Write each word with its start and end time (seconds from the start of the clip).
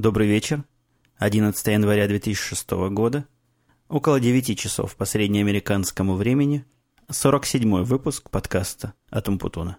Добрый 0.00 0.26
вечер. 0.26 0.64
11 1.18 1.66
января 1.66 2.08
2006 2.08 2.70
года. 2.88 3.26
Около 3.86 4.18
9 4.18 4.58
часов 4.58 4.96
по 4.96 5.04
среднеамериканскому 5.04 6.14
времени. 6.14 6.64
47 7.10 7.82
выпуск 7.82 8.30
подкаста 8.30 8.94
от 9.10 9.28
Умпутуна. 9.28 9.76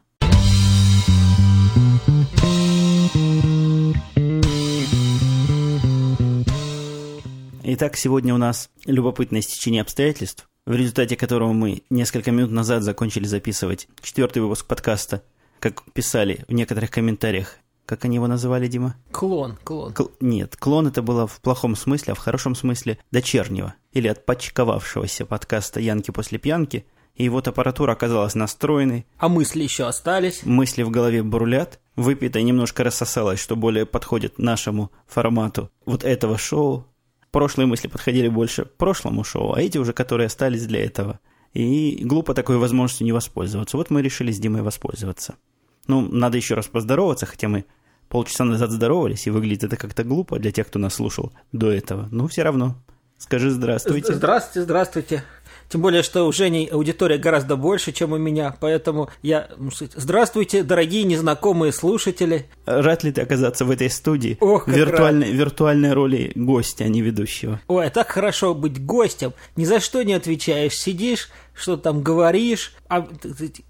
Итак, 7.63 7.97
сегодня 7.97 8.35
у 8.35 8.37
нас 8.37 8.69
любопытное 8.85 9.41
стечение 9.41 9.81
обстоятельств, 9.81 10.47
в 10.67 10.75
результате 10.75 11.15
которого 11.15 11.51
мы 11.53 11.81
несколько 11.89 12.29
минут 12.29 12.51
назад 12.51 12.83
закончили 12.83 13.25
записывать 13.25 13.87
четвертый 14.03 14.43
выпуск 14.43 14.67
подкаста. 14.67 15.23
Как 15.59 15.81
писали 15.93 16.45
в 16.47 16.53
некоторых 16.53 16.91
комментариях, 16.91 17.57
как 17.85 18.05
они 18.05 18.15
его 18.15 18.27
называли, 18.27 18.67
Дима? 18.67 18.95
Клон, 19.11 19.57
клон. 19.63 19.93
Кл- 19.93 20.11
нет, 20.19 20.55
клон 20.55 20.87
это 20.87 21.01
было 21.01 21.27
в 21.27 21.41
плохом 21.41 21.75
смысле, 21.75 22.13
а 22.13 22.15
в 22.15 22.19
хорошем 22.19 22.55
смысле 22.55 22.99
дочернего 23.11 23.75
или 23.91 24.07
отпочковавшегося 24.07 25.25
подкаста 25.25 25.79
«Янки 25.79 26.11
после 26.11 26.37
пьянки», 26.37 26.85
и 27.15 27.27
вот 27.29 27.47
аппаратура 27.47 27.91
оказалась 27.91 28.35
настроенной. 28.35 29.05
А 29.17 29.27
мысли 29.27 29.63
еще 29.63 29.85
остались? 29.85 30.45
Мысли 30.45 30.83
в 30.83 30.89
голове 30.89 31.23
бурлят, 31.23 31.79
выпитое 31.95 32.43
немножко 32.43 32.83
рассосалось, 32.83 33.39
что 33.39 33.55
более 33.55 33.85
подходит 33.85 34.39
нашему 34.39 34.91
формату 35.07 35.69
вот 35.85 36.03
этого 36.03 36.37
шоу. 36.37 36.87
Прошлые 37.31 37.67
мысли 37.67 37.87
подходили 37.87 38.27
больше 38.27 38.65
прошлому 38.65 39.23
шоу, 39.23 39.53
а 39.53 39.61
эти 39.61 39.77
уже, 39.77 39.93
которые 39.93 40.27
остались 40.27 40.65
для 40.65 40.83
этого. 40.83 41.19
И 41.53 41.99
глупо 42.03 42.33
такой 42.33 42.57
возможностью 42.57 43.05
не 43.05 43.11
воспользоваться. 43.11 43.77
Вот 43.77 43.89
мы 43.89 44.01
решили 44.01 44.31
с 44.31 44.39
Димой 44.39 44.61
воспользоваться. 44.61 45.35
Ну, 45.87 46.01
надо 46.01 46.37
еще 46.37 46.55
раз 46.55 46.67
поздороваться, 46.67 47.25
хотя 47.25 47.49
мы 47.49 47.65
полчаса 48.11 48.43
назад 48.43 48.71
здоровались, 48.71 49.25
и 49.25 49.31
выглядит 49.31 49.63
это 49.63 49.77
как-то 49.77 50.03
глупо 50.03 50.37
для 50.37 50.51
тех, 50.51 50.67
кто 50.67 50.77
нас 50.77 50.95
слушал 50.95 51.31
до 51.51 51.71
этого. 51.71 52.07
Но 52.11 52.27
все 52.27 52.43
равно. 52.43 52.75
Скажи 53.17 53.51
здравствуйте. 53.51 54.13
Здравствуйте, 54.13 54.63
здравствуйте. 54.63 55.23
Тем 55.69 55.81
более, 55.81 56.03
что 56.03 56.27
у 56.27 56.31
Жени 56.33 56.67
аудитория 56.69 57.17
гораздо 57.17 57.55
больше, 57.55 57.93
чем 57.93 58.11
у 58.11 58.17
меня, 58.17 58.57
поэтому 58.59 59.09
я... 59.21 59.47
Здравствуйте, 59.95 60.63
дорогие 60.63 61.03
незнакомые 61.03 61.71
слушатели. 61.71 62.47
Рад 62.65 63.05
ли 63.05 63.13
ты 63.13 63.21
оказаться 63.21 63.63
в 63.63 63.71
этой 63.71 63.89
студии? 63.89 64.37
Ох, 64.41 64.65
как 64.65 64.75
виртуальной, 64.75 65.27
рад. 65.27 65.35
виртуальной 65.35 65.93
роли 65.93 66.31
гостя, 66.35 66.83
а 66.83 66.87
не 66.89 67.01
ведущего. 67.01 67.61
Ой, 67.67 67.89
так 67.89 68.09
хорошо 68.11 68.53
быть 68.53 68.83
гостем. 68.83 69.33
Ни 69.55 69.63
за 69.63 69.79
что 69.79 70.03
не 70.03 70.13
отвечаешь. 70.13 70.73
Сидишь, 70.73 71.29
что 71.53 71.77
там 71.77 72.01
говоришь, 72.01 72.73
а 72.87 73.01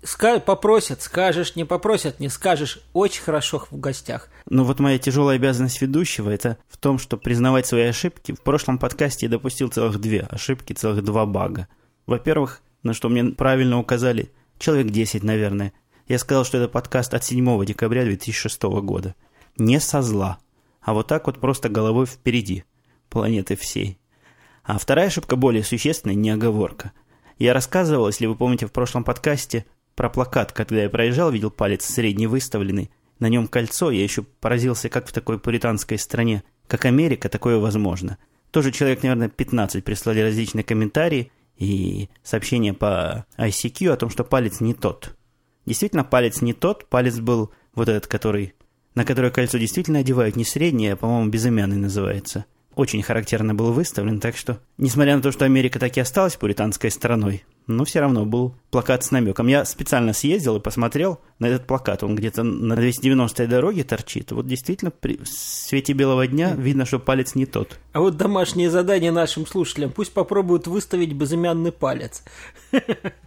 ска- 0.03 0.39
попросят, 0.39 1.01
скажешь, 1.01 1.55
не 1.55 1.65
попросят, 1.65 2.19
не 2.19 2.29
скажешь. 2.29 2.79
Очень 2.93 3.23
хорошо 3.23 3.65
в 3.69 3.79
гостях. 3.79 4.29
Ну 4.49 4.63
вот 4.63 4.79
моя 4.79 4.97
тяжелая 4.97 5.37
обязанность 5.37 5.81
ведущего 5.81 6.29
это 6.29 6.57
в 6.67 6.77
том, 6.77 6.99
что 6.99 7.17
признавать 7.17 7.65
свои 7.65 7.83
ошибки. 7.83 8.33
В 8.33 8.41
прошлом 8.41 8.77
подкасте 8.77 9.25
я 9.25 9.29
допустил 9.31 9.69
целых 9.69 9.99
две 9.99 10.21
ошибки, 10.21 10.73
целых 10.73 11.03
два 11.03 11.25
бага. 11.25 11.67
Во-первых, 12.05 12.61
на 12.83 12.93
что 12.93 13.09
мне 13.09 13.23
правильно 13.25 13.79
указали, 13.79 14.31
человек 14.57 14.91
10, 14.91 15.23
наверное. 15.23 15.73
Я 16.07 16.19
сказал, 16.19 16.43
что 16.45 16.57
это 16.57 16.67
подкаст 16.67 17.13
от 17.13 17.23
7 17.23 17.65
декабря 17.65 18.03
2006 18.03 18.61
года. 18.63 19.15
Не 19.57 19.79
со 19.79 20.01
зла, 20.01 20.39
а 20.81 20.93
вот 20.93 21.07
так 21.07 21.27
вот 21.27 21.39
просто 21.39 21.69
головой 21.69 22.05
впереди 22.05 22.63
планеты 23.09 23.55
всей. 23.55 23.97
А 24.63 24.77
вторая 24.77 25.07
ошибка 25.07 25.35
более 25.35 25.63
существенная, 25.63 26.15
не 26.15 26.29
оговорка. 26.29 26.91
Я 27.41 27.55
рассказывал, 27.55 28.05
если 28.05 28.27
вы 28.27 28.35
помните, 28.35 28.67
в 28.67 28.71
прошлом 28.71 29.03
подкасте 29.03 29.65
про 29.95 30.11
плакат, 30.11 30.51
когда 30.51 30.83
я 30.83 30.91
проезжал, 30.91 31.31
видел 31.31 31.49
палец 31.49 31.83
средний 31.83 32.27
выставленный, 32.27 32.91
на 33.17 33.29
нем 33.29 33.47
кольцо, 33.47 33.89
я 33.89 34.03
еще 34.03 34.21
поразился, 34.21 34.89
как 34.89 35.07
в 35.07 35.11
такой 35.11 35.39
пуританской 35.39 35.97
стране, 35.97 36.43
как 36.67 36.85
Америка, 36.85 37.29
такое 37.29 37.57
возможно. 37.57 38.19
Тоже 38.51 38.71
человек, 38.71 39.01
наверное, 39.01 39.27
15 39.27 39.83
прислали 39.83 40.19
различные 40.19 40.63
комментарии 40.63 41.31
и 41.57 42.09
сообщения 42.21 42.75
по 42.75 43.25
ICQ 43.39 43.89
о 43.89 43.97
том, 43.97 44.11
что 44.11 44.23
палец 44.23 44.59
не 44.59 44.75
тот. 44.75 45.15
Действительно, 45.65 46.03
палец 46.03 46.43
не 46.43 46.53
тот, 46.53 46.89
палец 46.89 47.17
был 47.17 47.51
вот 47.73 47.89
этот, 47.89 48.05
который, 48.05 48.53
на 48.93 49.03
который 49.03 49.31
кольцо 49.31 49.57
действительно 49.57 49.97
одевают 49.97 50.35
не 50.35 50.45
среднее, 50.45 50.93
а, 50.93 50.95
по-моему, 50.95 51.31
безымянный 51.31 51.77
называется. 51.77 52.45
Очень 52.75 53.03
характерно 53.03 53.53
был 53.53 53.73
выставлен, 53.73 54.19
так 54.19 54.37
что, 54.37 54.59
несмотря 54.77 55.15
на 55.15 55.21
то, 55.21 55.31
что 55.31 55.45
Америка 55.45 55.77
так 55.77 55.97
и 55.97 55.99
осталась 55.99 56.37
пуританской 56.37 56.89
страной, 56.89 57.43
но 57.67 57.85
все 57.85 57.99
равно 57.99 58.25
был 58.25 58.55
плакат 58.69 59.03
с 59.03 59.11
намеком. 59.11 59.47
Я 59.47 59.65
специально 59.65 60.13
съездил 60.13 60.57
и 60.57 60.61
посмотрел 60.61 61.19
на 61.39 61.47
этот 61.47 61.67
плакат. 61.67 62.03
Он 62.03 62.15
где-то 62.15 62.43
на 62.43 62.73
290-й 62.73 63.47
дороге 63.47 63.83
торчит. 63.83 64.31
Вот 64.31 64.47
действительно, 64.47 64.91
при 64.91 65.19
свете 65.25 65.93
белого 65.93 66.27
дня 66.27 66.53
видно, 66.55 66.85
что 66.85 66.99
палец 66.99 67.35
не 67.35 67.45
тот. 67.45 67.77
А 67.93 67.99
вот 67.99 68.17
домашнее 68.17 68.69
задание 68.69 69.11
нашим 69.11 69.45
слушателям. 69.45 69.91
Пусть 69.91 70.13
попробуют 70.13 70.67
выставить 70.67 71.13
безымянный 71.13 71.71
палец. 71.71 72.23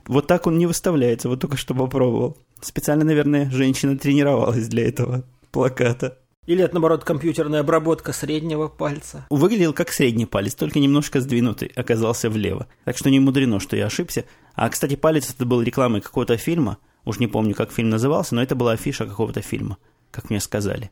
Вот 0.07 0.27
так 0.27 0.47
он 0.47 0.59
не 0.59 0.67
выставляется, 0.67 1.31
вот 1.31 1.41
только 1.41 1.57
что 1.57 1.75
попробовал. 1.75 2.37
Специально, 2.61 3.07
наверное, 3.07 3.51
женщина 3.51 3.97
тренировалась 3.97 4.69
для 4.69 4.87
этого 4.87 5.25
плаката. 5.51 6.19
Или 6.47 6.63
это, 6.63 6.75
наоборот, 6.75 7.05
компьютерная 7.05 7.61
обработка 7.61 8.13
среднего 8.13 8.69
пальца. 8.69 9.27
Выглядел 9.31 9.73
как 9.73 9.91
средний 9.91 10.27
палец, 10.27 10.55
только 10.55 10.79
немножко 10.79 11.21
сдвинутый, 11.21 11.73
оказался 11.75 12.29
влево. 12.29 12.67
Так 12.85 12.99
что 12.99 13.11
не 13.11 13.19
мудрено, 13.19 13.61
что 13.61 13.77
я 13.77 13.87
ошибся. 13.87 14.25
А, 14.55 14.69
кстати, 14.69 14.97
палец 14.97 15.31
это 15.31 15.47
был 15.47 15.63
рекламой 15.63 16.03
какого-то 16.03 16.37
фильма. 16.37 16.79
Уж 17.05 17.19
не 17.19 17.27
помню, 17.27 17.55
как 17.55 17.73
фильм 17.73 17.89
назывался, 17.89 18.35
но 18.35 18.43
это 18.43 18.55
была 18.55 18.73
афиша 18.73 19.07
какого-то 19.07 19.41
фильма, 19.41 19.79
как 20.11 20.31
мне 20.31 20.41
сказали. 20.41 20.91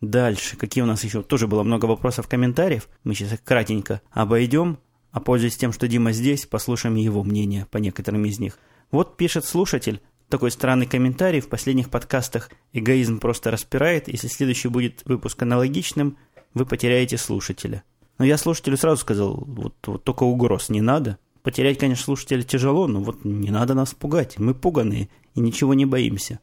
Дальше, 0.00 0.56
какие 0.56 0.82
у 0.82 0.86
нас 0.86 1.02
еще? 1.04 1.22
Тоже 1.22 1.46
было 1.46 1.62
много 1.62 1.86
вопросов, 1.86 2.28
комментариев. 2.28 2.88
Мы 3.02 3.14
сейчас 3.14 3.32
их 3.32 3.42
кратенько 3.42 4.02
обойдем, 4.10 4.78
а 5.10 5.20
пользуясь 5.20 5.56
тем, 5.56 5.72
что 5.72 5.88
Дима 5.88 6.12
здесь, 6.12 6.46
послушаем 6.46 6.96
его 6.96 7.24
мнение 7.24 7.66
по 7.70 7.78
некоторым 7.78 8.24
из 8.26 8.38
них. 8.38 8.58
Вот 8.90 9.16
пишет 9.16 9.44
слушатель, 9.44 10.00
такой 10.28 10.50
странный 10.50 10.86
комментарий 10.86 11.40
в 11.40 11.48
последних 11.48 11.90
подкастах 11.90 12.50
«Эгоизм 12.72 13.18
просто 13.18 13.50
распирает, 13.50 14.08
если 14.08 14.28
следующий 14.28 14.68
будет 14.68 15.02
выпуск 15.04 15.42
аналогичным, 15.42 16.18
вы 16.54 16.66
потеряете 16.66 17.18
слушателя». 17.18 17.82
Но 18.18 18.24
я 18.24 18.38
слушателю 18.38 18.76
сразу 18.76 19.00
сказал, 19.00 19.44
вот, 19.46 19.74
вот 19.86 20.04
только 20.04 20.24
угроз 20.24 20.68
не 20.68 20.80
надо. 20.80 21.18
Потерять, 21.42 21.78
конечно, 21.78 22.04
слушателя 22.04 22.42
тяжело, 22.42 22.86
но 22.86 23.00
вот 23.00 23.24
не 23.24 23.50
надо 23.50 23.74
нас 23.74 23.94
пугать. 23.94 24.38
Мы 24.38 24.54
пуганые 24.54 25.08
и 25.34 25.40
ничего 25.40 25.74
не 25.74 25.84
боимся. 25.84 26.40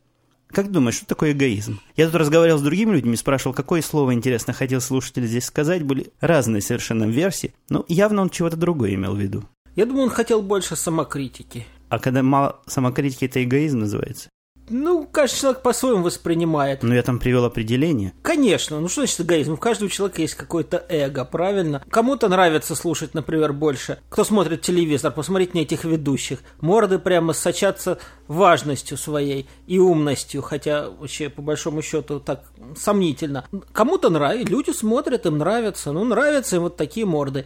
Как 0.48 0.72
думаешь, 0.72 0.98
что 0.98 1.08
такое 1.08 1.32
эгоизм? 1.32 1.80
Я 1.96 2.06
тут 2.06 2.16
разговаривал 2.16 2.60
с 2.60 2.62
другими 2.62 2.94
людьми, 2.94 3.16
спрашивал, 3.16 3.56
какое 3.56 3.82
слово, 3.82 4.14
интересно, 4.14 4.54
хотел 4.54 4.82
слушатель 4.82 5.26
здесь 5.26 5.46
сказать. 5.46 5.84
Были 5.84 6.14
разные 6.22 6.62
совершенно 6.62 7.06
версии, 7.06 7.56
но 7.70 7.84
явно 7.88 8.22
он 8.22 8.30
чего-то 8.30 8.56
другое 8.56 8.94
имел 8.94 9.16
в 9.16 9.20
виду. 9.20 9.44
Я 9.76 9.88
думаю, 9.88 10.04
он 10.04 10.10
хотел 10.12 10.44
больше 10.44 10.76
самокритики. 10.76 11.66
А 11.94 12.00
когда 12.00 12.24
мало 12.24 12.60
самокритики, 12.66 13.26
это 13.26 13.44
эгоизм 13.44 13.82
называется? 13.82 14.30
Ну, 14.74 15.06
каждый 15.06 15.40
человек 15.40 15.62
по-своему 15.62 16.02
воспринимает. 16.02 16.82
Ну, 16.82 16.96
я 16.96 17.04
там 17.04 17.20
привел 17.20 17.46
определение. 17.46 18.14
Конечно, 18.24 18.80
ну 18.80 18.88
что 18.88 19.02
значит 19.02 19.22
эгоизм? 19.22 19.54
У 19.54 19.58
каждого 19.58 19.90
человека 19.90 20.22
есть 20.22 20.34
какое-то 20.34 20.84
эго, 20.90 21.26
правильно? 21.26 21.84
Кому-то 21.92 22.28
нравится 22.28 22.74
слушать, 22.74 23.14
например, 23.14 23.54
больше. 23.54 24.00
Кто 24.10 24.24
смотрит 24.24 24.62
телевизор, 24.62 25.12
посмотреть 25.12 25.54
на 25.54 25.60
этих 25.60 25.84
ведущих. 25.84 26.40
Морды 26.60 26.98
прямо 26.98 27.34
сочатся 27.34 28.00
важностью 28.28 28.98
своей 28.98 29.48
и 29.68 29.78
умностью, 29.78 30.42
хотя 30.42 30.90
вообще 30.90 31.30
по 31.30 31.44
большому 31.44 31.84
счету 31.84 32.20
так 32.20 32.46
сомнительно. 32.76 33.46
Кому-то 33.74 34.10
нравится, 34.10 34.52
люди 34.52 34.72
смотрят, 34.72 35.28
им 35.28 35.38
нравится, 35.38 35.92
ну 35.92 36.04
нравятся 36.04 36.56
им 36.56 36.64
вот 36.64 36.78
такие 36.78 37.06
морды. 37.06 37.46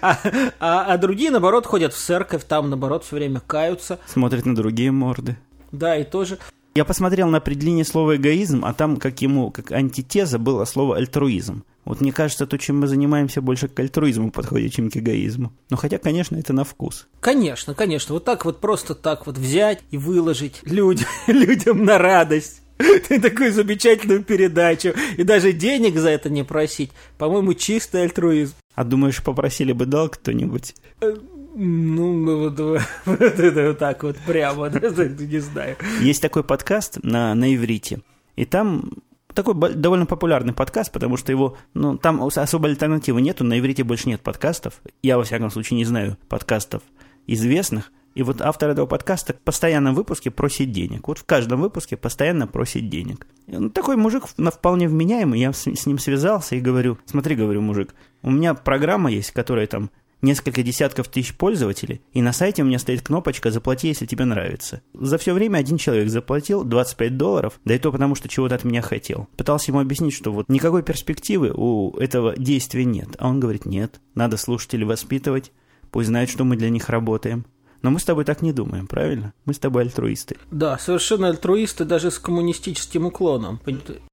А, 0.00 0.18
а, 0.60 0.94
а 0.94 0.98
другие, 0.98 1.30
наоборот, 1.30 1.66
ходят 1.66 1.92
в 1.92 1.98
церковь, 1.98 2.44
там, 2.44 2.70
наоборот, 2.70 3.04
все 3.04 3.16
время 3.16 3.40
каются. 3.40 3.98
Смотрят 4.06 4.46
на 4.46 4.54
другие 4.54 4.90
морды. 4.90 5.36
Да, 5.72 5.96
и 5.96 6.04
тоже 6.04 6.38
Я 6.74 6.84
посмотрел 6.84 7.28
на 7.28 7.38
определение 7.38 7.84
слова 7.84 8.16
эгоизм, 8.16 8.64
а 8.64 8.74
там 8.74 8.96
как 8.96 9.22
ему, 9.22 9.50
как 9.50 9.72
антитеза 9.72 10.38
было 10.38 10.64
слово 10.64 10.96
альтруизм. 10.96 11.64
Вот 11.86 12.00
мне 12.00 12.12
кажется, 12.12 12.46
то, 12.46 12.58
чем 12.58 12.80
мы 12.80 12.88
занимаемся, 12.88 13.40
больше 13.40 13.68
к 13.68 13.78
альтруизму 13.78 14.32
подходит, 14.32 14.72
чем 14.72 14.90
к 14.90 14.96
эгоизму. 14.96 15.52
Но 15.70 15.76
хотя, 15.76 15.98
конечно, 15.98 16.36
это 16.36 16.52
на 16.52 16.64
вкус. 16.64 17.06
Конечно, 17.20 17.74
конечно. 17.74 18.12
Вот 18.12 18.24
так 18.24 18.44
вот 18.44 18.60
просто 18.60 18.96
так 18.96 19.26
вот 19.26 19.38
взять 19.38 19.82
и 19.92 19.96
выложить 19.96 20.60
людям, 20.64 21.06
людям 21.28 21.84
на 21.84 21.96
радость. 21.96 22.62
Такую 23.08 23.52
замечательную 23.52 24.22
передачу. 24.24 24.94
И 25.16 25.22
даже 25.22 25.52
денег 25.52 25.96
за 25.96 26.10
это 26.10 26.28
не 26.28 26.42
просить. 26.42 26.90
По-моему, 27.18 27.54
чистый 27.54 28.02
альтруизм. 28.02 28.54
А 28.74 28.84
думаешь, 28.84 29.22
попросили 29.22 29.72
бы 29.72 29.86
дал 29.86 30.08
кто-нибудь? 30.08 30.74
Ну, 31.58 32.50
вот, 32.50 32.60
вот, 32.60 32.80
вот 33.06 33.38
вот 33.38 33.78
так 33.78 34.02
вот 34.02 34.16
прямо, 34.26 34.68
не 34.70 35.38
знаю. 35.38 35.76
Есть 36.02 36.20
такой 36.20 36.44
подкаст 36.44 36.98
на, 37.02 37.34
на 37.34 37.54
иврите. 37.54 38.00
И 38.36 38.44
там 38.44 38.90
такой 39.32 39.54
довольно 39.74 40.04
популярный 40.04 40.52
подкаст, 40.52 40.92
потому 40.92 41.16
что 41.16 41.32
его, 41.32 41.56
ну, 41.72 41.96
там 41.96 42.22
особой 42.22 42.70
альтернативы 42.70 43.22
нету, 43.22 43.42
на 43.42 43.58
иврите 43.58 43.84
больше 43.84 44.10
нет 44.10 44.20
подкастов. 44.20 44.82
Я, 45.02 45.16
во 45.16 45.24
всяком 45.24 45.50
случае, 45.50 45.78
не 45.78 45.86
знаю 45.86 46.18
подкастов 46.28 46.82
известных, 47.26 47.90
И 48.14 48.22
вот 48.22 48.42
автор 48.42 48.70
этого 48.70 48.86
подкаста 48.86 49.32
в 49.32 49.38
постоянном 49.38 49.94
выпуске 49.94 50.30
просит 50.30 50.72
денег. 50.72 51.08
Вот 51.08 51.18
в 51.18 51.24
каждом 51.24 51.62
выпуске 51.62 51.96
постоянно 51.96 52.46
просит 52.46 52.90
денег. 52.90 53.26
Ну, 53.46 53.70
такой 53.70 53.96
мужик 53.96 54.24
вполне 54.26 54.88
вменяемый. 54.88 55.40
Я 55.40 55.54
с, 55.54 55.66
с 55.66 55.86
ним 55.86 55.98
связался 55.98 56.54
и 56.54 56.60
говорю, 56.60 56.98
смотри, 57.06 57.34
говорю, 57.34 57.62
мужик, 57.62 57.94
у 58.22 58.30
меня 58.30 58.52
программа 58.52 59.10
есть, 59.10 59.30
которая 59.30 59.66
там 59.66 59.90
несколько 60.22 60.62
десятков 60.62 61.08
тысяч 61.08 61.34
пользователей, 61.34 62.02
и 62.12 62.22
на 62.22 62.32
сайте 62.32 62.62
у 62.62 62.66
меня 62.66 62.78
стоит 62.78 63.02
кнопочка 63.02 63.50
«Заплати, 63.50 63.88
если 63.88 64.06
тебе 64.06 64.24
нравится». 64.24 64.82
За 64.94 65.18
все 65.18 65.32
время 65.32 65.58
один 65.58 65.78
человек 65.78 66.08
заплатил 66.08 66.64
25 66.64 67.16
долларов, 67.16 67.60
да 67.64 67.74
и 67.74 67.78
то 67.78 67.92
потому, 67.92 68.14
что 68.14 68.28
чего-то 68.28 68.54
от 68.54 68.64
меня 68.64 68.82
хотел. 68.82 69.28
Пытался 69.36 69.70
ему 69.70 69.80
объяснить, 69.80 70.14
что 70.14 70.32
вот 70.32 70.48
никакой 70.48 70.82
перспективы 70.82 71.52
у 71.54 71.96
этого 71.98 72.36
действия 72.36 72.84
нет. 72.84 73.08
А 73.18 73.28
он 73.28 73.40
говорит, 73.40 73.66
нет, 73.66 74.00
надо 74.14 74.36
слушателей 74.36 74.84
воспитывать, 74.84 75.52
пусть 75.90 76.08
знают, 76.08 76.30
что 76.30 76.44
мы 76.44 76.56
для 76.56 76.70
них 76.70 76.88
работаем. 76.88 77.46
Но 77.82 77.90
мы 77.90 78.00
с 78.00 78.04
тобой 78.04 78.24
так 78.24 78.42
не 78.42 78.52
думаем, 78.52 78.86
правильно? 78.86 79.32
Мы 79.44 79.54
с 79.54 79.58
тобой 79.58 79.82
альтруисты. 79.82 80.36
Да, 80.50 80.78
совершенно 80.78 81.28
альтруисты 81.28 81.84
даже 81.84 82.10
с 82.10 82.18
коммунистическим 82.18 83.06
уклоном. 83.06 83.60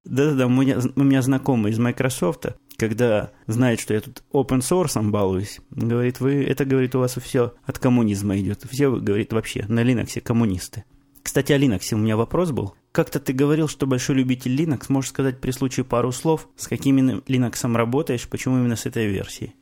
Да-да-да, 0.06 0.46
у 0.46 0.50
меня, 0.50 0.80
у 0.96 1.04
меня 1.04 1.22
знакомый 1.22 1.72
из 1.72 1.80
Microsoft, 1.80 2.46
когда 2.88 3.32
знает, 3.48 3.80
что 3.80 3.94
я 3.94 4.02
тут 4.02 4.24
open 4.34 4.60
source 4.60 5.02
балуюсь, 5.10 5.62
говорит, 5.72 6.20
вы, 6.20 6.44
это, 6.44 6.66
говорит, 6.66 6.96
у 6.96 7.00
вас 7.00 7.16
все 7.16 7.54
от 7.64 7.80
коммунизма 7.80 8.38
идет. 8.38 8.66
Все, 8.70 8.92
говорит, 8.92 9.32
вообще 9.32 9.66
на 9.70 9.84
Linux 9.84 10.20
коммунисты. 10.20 10.84
Кстати, 11.22 11.54
о 11.54 11.58
Linux 11.58 11.94
у 11.94 11.98
меня 11.98 12.18
вопрос 12.18 12.52
был. 12.52 12.76
Как-то 12.92 13.22
ты 13.22 13.32
говорил, 13.32 13.70
что 13.70 13.88
большой 13.88 14.18
любитель 14.18 14.54
Linux. 14.60 14.88
Можешь 14.90 15.12
сказать 15.12 15.40
при 15.40 15.52
случае 15.52 15.86
пару 15.86 16.12
слов, 16.12 16.50
с 16.58 16.68
каким 16.68 16.98
Linux 16.98 17.74
работаешь, 17.74 18.28
почему 18.28 18.58
именно 18.58 18.76
с 18.76 18.86
этой 18.86 19.08
версией? 19.08 19.56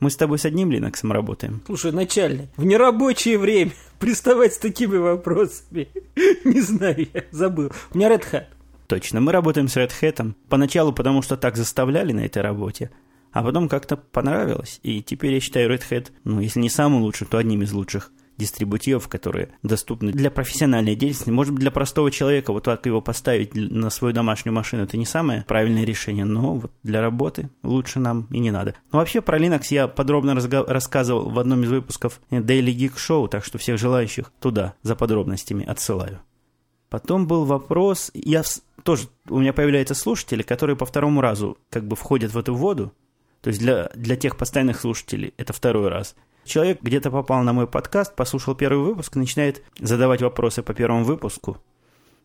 Мы 0.00 0.10
с 0.10 0.16
тобой 0.16 0.40
с 0.40 0.44
одним 0.44 0.70
Linux 0.70 1.08
работаем. 1.08 1.62
Слушай, 1.66 1.92
начальник, 1.92 2.48
в 2.56 2.64
нерабочее 2.64 3.38
время 3.38 3.70
приставать 4.00 4.54
с 4.54 4.58
такими 4.58 4.96
вопросами. 4.96 5.88
Не 6.44 6.60
знаю, 6.60 7.06
я 7.14 7.24
забыл. 7.30 7.70
У 7.92 7.98
меня 7.98 8.08
Red 8.08 8.24
Hat. 8.32 8.46
Точно, 8.88 9.20
мы 9.20 9.32
работаем 9.32 9.68
с 9.68 9.76
Red 9.76 9.92
Hat. 10.00 10.34
Поначалу 10.48 10.94
потому, 10.94 11.20
что 11.20 11.36
так 11.36 11.56
заставляли 11.56 12.12
на 12.12 12.20
этой 12.20 12.40
работе. 12.40 12.90
А 13.32 13.42
потом 13.42 13.68
как-то 13.68 13.98
понравилось. 13.98 14.80
И 14.82 15.02
теперь 15.02 15.34
я 15.34 15.40
считаю 15.40 15.70
Red 15.70 15.82
Hat, 15.90 16.10
ну, 16.24 16.40
если 16.40 16.58
не 16.58 16.70
самым 16.70 17.02
лучшим, 17.02 17.26
то 17.26 17.36
одним 17.36 17.60
из 17.60 17.72
лучших 17.72 18.10
дистрибутивов, 18.38 19.08
которые 19.08 19.50
доступны 19.62 20.12
для 20.12 20.30
профессиональной 20.30 20.94
деятельности. 20.94 21.28
Может 21.28 21.52
быть, 21.52 21.60
для 21.60 21.70
простого 21.70 22.10
человека 22.10 22.52
вот 22.52 22.64
так 22.64 22.86
его 22.86 23.02
поставить 23.02 23.54
на 23.54 23.90
свою 23.90 24.14
домашнюю 24.14 24.54
машину, 24.54 24.84
это 24.84 24.96
не 24.96 25.04
самое 25.04 25.44
правильное 25.46 25.84
решение, 25.84 26.24
но 26.24 26.54
вот 26.54 26.72
для 26.82 27.02
работы 27.02 27.50
лучше 27.62 27.98
нам 27.98 28.26
и 28.30 28.38
не 28.38 28.50
надо. 28.50 28.74
Но 28.90 29.00
вообще 29.00 29.20
про 29.20 29.38
Linux 29.38 29.64
я 29.70 29.86
подробно 29.88 30.34
рассказывал 30.34 31.28
в 31.28 31.38
одном 31.38 31.64
из 31.64 31.68
выпусков 31.68 32.20
Daily 32.30 32.74
Geek 32.74 32.94
Show, 32.94 33.28
так 33.28 33.44
что 33.44 33.58
всех 33.58 33.78
желающих 33.78 34.32
туда 34.40 34.74
за 34.82 34.96
подробностями 34.96 35.66
отсылаю. 35.66 36.20
Потом 36.88 37.26
был 37.26 37.44
вопрос, 37.44 38.10
я 38.14 38.42
тоже, 38.82 39.08
у 39.28 39.38
меня 39.40 39.52
появляются 39.52 39.94
слушатели, 39.94 40.42
которые 40.42 40.76
по 40.76 40.86
второму 40.86 41.20
разу 41.20 41.58
как 41.70 41.86
бы 41.86 41.96
входят 41.96 42.32
в 42.32 42.38
эту 42.38 42.54
воду, 42.54 42.92
то 43.40 43.48
есть 43.48 43.60
для, 43.60 43.90
для 43.94 44.16
тех 44.16 44.36
постоянных 44.36 44.80
слушателей 44.80 45.34
это 45.36 45.52
второй 45.52 45.88
раз– 45.88 46.14
Человек 46.48 46.80
где-то 46.80 47.10
попал 47.10 47.42
на 47.42 47.52
мой 47.52 47.66
подкаст, 47.66 48.16
послушал 48.16 48.54
первый 48.54 48.82
выпуск 48.82 49.16
начинает 49.16 49.62
задавать 49.78 50.22
вопросы 50.22 50.62
по 50.62 50.72
первому 50.72 51.04
выпуску. 51.04 51.58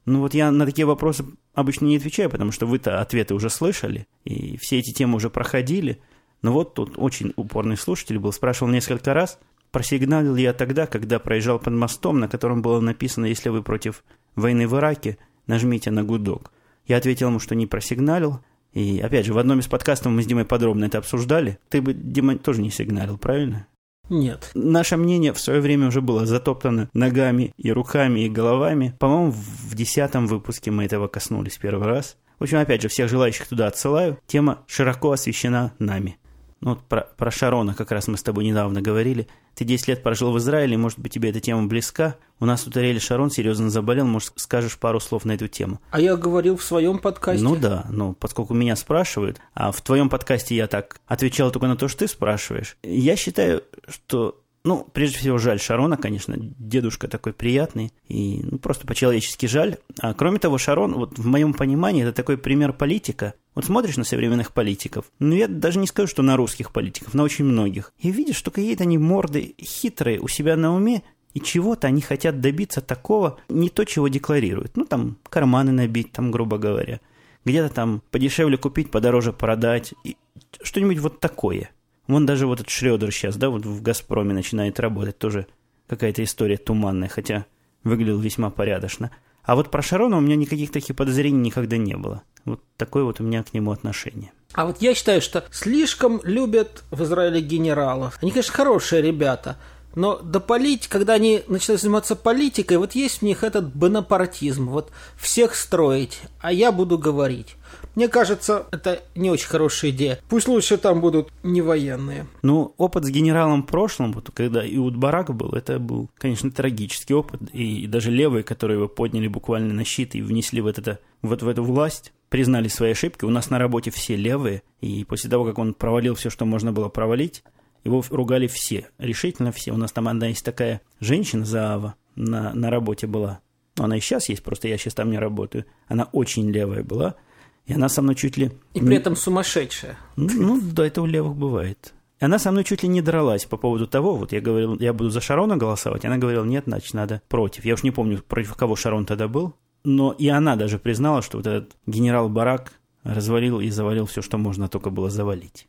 Ну 0.05 0.21
вот 0.21 0.33
я 0.33 0.49
на 0.49 0.65
такие 0.65 0.85
вопросы 0.85 1.25
обычно 1.53 1.87
не 1.87 1.97
отвечаю, 1.97 2.29
потому 2.29 2.53
что 2.53 2.65
вы-то 2.65 3.01
ответы 3.01 3.33
уже 3.33 3.49
слышали, 3.49 4.07
и 4.23 4.55
все 4.57 4.79
эти 4.79 4.93
темы 4.93 5.17
уже 5.17 5.29
проходили. 5.29 5.99
Но 6.41 6.53
вот 6.53 6.73
тут 6.73 6.93
очень 6.95 7.33
упорный 7.35 7.75
слушатель 7.75 8.17
был, 8.17 8.31
спрашивал 8.31 8.71
несколько 8.71 9.13
раз, 9.13 9.39
просигналил 9.73 10.37
я 10.37 10.53
тогда, 10.53 10.85
когда 10.85 11.19
проезжал 11.19 11.59
под 11.59 11.73
мостом, 11.73 12.19
на 12.19 12.29
котором 12.29 12.61
было 12.61 12.79
написано 12.79 13.25
«Если 13.25 13.49
вы 13.49 13.61
против 13.63 14.05
войны 14.35 14.67
в 14.67 14.77
Ираке, 14.77 15.17
нажмите 15.47 15.91
на 15.91 16.03
гудок». 16.03 16.53
Я 16.85 16.97
ответил 16.97 17.27
ему, 17.27 17.39
что 17.39 17.55
не 17.55 17.65
просигналил, 17.65 18.39
и 18.71 18.99
опять 18.99 19.25
же, 19.25 19.33
в 19.33 19.37
одном 19.37 19.59
из 19.59 19.67
подкастов 19.67 20.11
мы 20.11 20.21
с 20.23 20.25
Димой 20.25 20.45
подробно 20.45 20.85
это 20.85 20.99
обсуждали. 20.99 21.57
Ты 21.69 21.81
бы, 21.81 21.93
Дима, 21.93 22.37
тоже 22.37 22.61
не 22.61 22.69
сигналил, 22.69 23.17
правильно? 23.17 23.67
Нет. 24.09 24.51
Наше 24.53 24.97
мнение 24.97 25.33
в 25.33 25.39
свое 25.39 25.59
время 25.61 25.87
уже 25.87 26.01
было 26.01 26.25
затоптано 26.25 26.89
ногами 26.93 27.53
и 27.57 27.71
руками 27.71 28.21
и 28.21 28.29
головами. 28.29 28.95
По-моему, 28.99 29.31
в 29.31 29.75
десятом 29.75 30.27
выпуске 30.27 30.71
мы 30.71 30.85
этого 30.85 31.07
коснулись 31.07 31.57
первый 31.57 31.87
раз. 31.87 32.17
В 32.37 32.43
общем, 32.43 32.57
опять 32.57 32.81
же, 32.81 32.89
всех 32.89 33.09
желающих 33.09 33.47
туда 33.47 33.67
отсылаю. 33.67 34.19
Тема 34.27 34.63
широко 34.67 35.11
освещена 35.11 35.73
нами. 35.79 36.17
Ну, 36.63 36.71
вот 36.71 36.83
про, 36.83 37.01
про 37.17 37.29
Шарона 37.29 37.73
как 37.73 37.91
раз 37.91 38.07
мы 38.07 38.15
с 38.15 38.23
тобой 38.23 38.45
недавно 38.45 38.81
говорили. 38.81 39.27
Ты 39.53 39.65
10 39.65 39.89
лет 39.89 40.01
прожил 40.01 40.31
в 40.31 40.37
Израиле, 40.37 40.77
может 40.77 40.97
быть, 40.97 41.11
тебе 41.11 41.29
эта 41.29 41.41
тема 41.41 41.67
близка. 41.67 42.15
У 42.39 42.45
нас 42.45 42.63
тут 42.63 42.77
Ариэль 42.77 43.01
Шарон 43.01 43.29
серьезно 43.29 43.69
заболел, 43.69 44.05
может, 44.05 44.31
скажешь 44.37 44.77
пару 44.77 45.01
слов 45.01 45.25
на 45.25 45.33
эту 45.33 45.49
тему. 45.49 45.81
А 45.91 45.99
я 45.99 46.15
говорил 46.15 46.55
в 46.55 46.63
своем 46.63 46.99
подкасте. 46.99 47.43
Ну 47.43 47.57
да, 47.57 47.85
ну, 47.89 48.13
поскольку 48.13 48.53
меня 48.53 48.77
спрашивают, 48.77 49.41
а 49.53 49.73
в 49.73 49.81
твоем 49.81 50.09
подкасте 50.09 50.55
я 50.55 50.67
так 50.67 51.01
отвечал 51.05 51.51
только 51.51 51.67
на 51.67 51.75
то, 51.75 51.89
что 51.89 51.99
ты 51.99 52.07
спрашиваешь. 52.07 52.77
Я 52.81 53.17
считаю, 53.17 53.63
что 53.89 54.39
ну, 54.63 54.87
прежде 54.93 55.17
всего, 55.17 55.37
жаль 55.39 55.59
Шарона, 55.59 55.97
конечно, 55.97 56.35
дедушка 56.37 57.09
такой 57.09 57.33
приятный, 57.33 57.91
и 58.07 58.39
ну, 58.43 58.57
просто 58.57 58.87
по-человечески 58.87 59.45
жаль. 59.47 59.79
А 59.99 60.13
кроме 60.13 60.39
того, 60.39 60.57
Шарон, 60.57 60.93
вот 60.93 61.19
в 61.19 61.25
моем 61.25 61.53
понимании, 61.53 62.03
это 62.03 62.13
такой 62.13 62.37
пример 62.37 62.71
политика. 62.71 63.33
Вот 63.55 63.65
смотришь 63.65 63.97
на 63.97 64.03
современных 64.03 64.51
политиков, 64.51 65.05
ну, 65.19 65.35
я 65.35 65.47
даже 65.47 65.79
не 65.79 65.87
скажу, 65.87 66.07
что 66.07 66.23
на 66.23 66.35
русских 66.37 66.71
политиков, 66.71 67.13
на 67.13 67.23
очень 67.23 67.45
многих, 67.45 67.93
и 67.99 68.11
видишь, 68.11 68.35
что 68.35 68.51
какие-то 68.51 68.83
они 68.83 68.97
морды 68.97 69.55
хитрые 69.61 70.19
у 70.19 70.27
себя 70.27 70.55
на 70.55 70.73
уме, 70.73 71.03
и 71.33 71.39
чего-то 71.39 71.87
они 71.87 72.01
хотят 72.01 72.41
добиться 72.41 72.81
такого, 72.81 73.39
не 73.49 73.69
то, 73.69 73.85
чего 73.85 74.07
декларируют. 74.07 74.77
Ну, 74.77 74.85
там, 74.85 75.17
карманы 75.29 75.71
набить, 75.71 76.11
там, 76.11 76.31
грубо 76.31 76.57
говоря. 76.57 76.99
Где-то 77.43 77.73
там 77.73 78.03
подешевле 78.11 78.57
купить, 78.57 78.91
подороже 78.91 79.33
продать. 79.33 79.93
И 80.03 80.15
что-нибудь 80.61 80.99
вот 80.99 81.19
такое– 81.19 81.71
Вон 82.07 82.25
даже 82.25 82.47
вот 82.47 82.59
этот 82.59 82.69
Шредер 82.69 83.11
сейчас, 83.11 83.37
да, 83.37 83.49
вот 83.49 83.65
в 83.65 83.81
«Газпроме» 83.81 84.33
начинает 84.33 84.79
работать. 84.79 85.17
Тоже 85.17 85.47
какая-то 85.87 86.23
история 86.23 86.57
туманная, 86.57 87.07
хотя 87.07 87.45
выглядел 87.83 88.19
весьма 88.19 88.49
порядочно. 88.49 89.11
А 89.43 89.55
вот 89.55 89.69
про 89.69 89.81
Шарона 89.81 90.17
у 90.17 90.21
меня 90.21 90.35
никаких 90.35 90.71
таких 90.71 90.95
подозрений 90.95 91.39
никогда 91.39 91.77
не 91.77 91.95
было. 91.95 92.23
Вот 92.45 92.61
такое 92.77 93.03
вот 93.03 93.19
у 93.19 93.23
меня 93.23 93.43
к 93.43 93.53
нему 93.53 93.71
отношение. 93.71 94.31
А 94.53 94.65
вот 94.65 94.81
я 94.81 94.93
считаю, 94.93 95.21
что 95.21 95.43
слишком 95.51 96.21
любят 96.23 96.83
в 96.91 97.03
Израиле 97.03 97.41
генералов. 97.41 98.17
Они, 98.21 98.31
конечно, 98.31 98.53
хорошие 98.53 99.01
ребята, 99.01 99.57
но 99.95 100.17
до 100.17 100.39
полит, 100.39 100.87
когда 100.87 101.13
они 101.13 101.43
начинают 101.47 101.81
заниматься 101.81 102.15
политикой, 102.15 102.77
вот 102.77 102.93
есть 102.93 103.19
в 103.19 103.21
них 103.21 103.43
этот 103.43 103.75
бонапартизм, 103.75 104.67
вот 104.67 104.91
всех 105.17 105.55
строить, 105.55 106.21
а 106.39 106.51
я 106.51 106.71
буду 106.71 106.97
говорить. 106.97 107.55
Мне 107.95 108.07
кажется, 108.07 108.65
это 108.71 109.03
не 109.15 109.29
очень 109.29 109.47
хорошая 109.47 109.91
идея. 109.91 110.19
Пусть 110.29 110.47
лучше 110.47 110.77
там 110.77 111.01
будут 111.01 111.31
не 111.43 111.61
военные. 111.61 112.25
Ну, 112.41 112.73
опыт 112.77 113.05
с 113.05 113.09
генералом 113.09 113.63
в 113.63 113.67
прошлом, 113.67 114.13
вот 114.13 114.31
когда 114.33 114.61
Иуд 114.65 114.95
Барак 114.95 115.33
был, 115.35 115.51
это 115.51 115.79
был, 115.79 116.09
конечно, 116.17 116.51
трагический 116.51 117.13
опыт. 117.15 117.41
И, 117.53 117.87
даже 117.87 118.11
левые, 118.11 118.43
которые 118.43 118.77
его 118.77 118.87
подняли 118.87 119.27
буквально 119.27 119.73
на 119.73 119.83
щит 119.83 120.15
и 120.15 120.21
внесли 120.21 120.61
вот 120.61 120.79
это, 120.79 120.99
вот 121.21 121.43
в 121.43 121.47
эту 121.47 121.63
власть, 121.63 122.13
признали 122.29 122.67
свои 122.67 122.91
ошибки. 122.91 123.25
У 123.25 123.29
нас 123.29 123.51
на 123.51 123.59
работе 123.59 123.91
все 123.91 124.15
левые, 124.15 124.63
и 124.81 125.05
после 125.05 125.29
того, 125.29 125.45
как 125.45 125.59
он 125.59 125.75
провалил 125.75 126.15
все, 126.15 126.31
что 126.31 126.45
можно 126.45 126.71
было 126.71 126.89
провалить, 126.89 127.43
его 127.83 128.03
ругали 128.09 128.47
все, 128.47 128.89
решительно 128.97 129.51
все. 129.51 129.71
У 129.71 129.77
нас 129.77 129.91
там 129.91 130.07
одна 130.07 130.27
есть 130.27 130.43
такая 130.43 130.81
женщина, 130.99 131.45
Заава, 131.45 131.95
на, 132.15 132.53
на 132.53 132.69
работе 132.69 133.07
была. 133.07 133.39
Она 133.77 133.97
и 133.97 133.99
сейчас 133.99 134.29
есть, 134.29 134.43
просто 134.43 134.67
я 134.67 134.77
сейчас 134.77 134.93
там 134.93 135.11
не 135.11 135.17
работаю. 135.17 135.65
Она 135.87 136.09
очень 136.11 136.49
левая 136.49 136.83
была. 136.83 137.15
И 137.65 137.73
она 137.73 137.89
со 137.89 138.01
мной 138.01 138.15
чуть 138.15 138.37
ли... 138.37 138.51
И 138.73 138.79
при 138.79 138.97
этом 138.97 139.15
сумасшедшая. 139.15 139.97
Ну, 140.15 140.29
ну, 140.33 140.61
да, 140.61 140.85
это 140.85 141.01
у 141.01 141.05
левых 141.05 141.35
бывает. 141.35 141.93
И 142.19 142.25
она 142.25 142.39
со 142.39 142.51
мной 142.51 142.63
чуть 142.63 142.83
ли 142.83 142.89
не 142.89 143.01
дралась 143.01 143.45
по 143.45 143.57
поводу 143.57 143.87
того, 143.87 144.15
вот 144.15 144.31
я 144.33 144.41
говорил, 144.41 144.77
я 144.79 144.93
буду 144.93 145.09
за 145.09 145.21
Шарона 145.21 145.57
голосовать, 145.57 146.05
она 146.05 146.17
говорила, 146.17 146.43
нет, 146.43 146.65
значит, 146.67 146.93
надо 146.93 147.21
против. 147.29 147.65
Я 147.65 147.75
уж 147.75 147.83
не 147.83 147.91
помню, 147.91 148.21
против 148.27 148.55
кого 148.55 148.75
Шарон 148.75 149.05
тогда 149.05 149.27
был, 149.27 149.55
но 149.83 150.11
и 150.11 150.27
она 150.27 150.55
даже 150.55 150.77
признала, 150.77 151.21
что 151.21 151.37
вот 151.37 151.47
этот 151.47 151.75
генерал 151.85 152.29
Барак 152.29 152.73
развалил 153.03 153.59
и 153.59 153.69
завалил 153.69 154.05
все, 154.05 154.21
что 154.21 154.37
можно 154.37 154.67
только 154.67 154.89
было 154.89 155.09
завалить. 155.09 155.67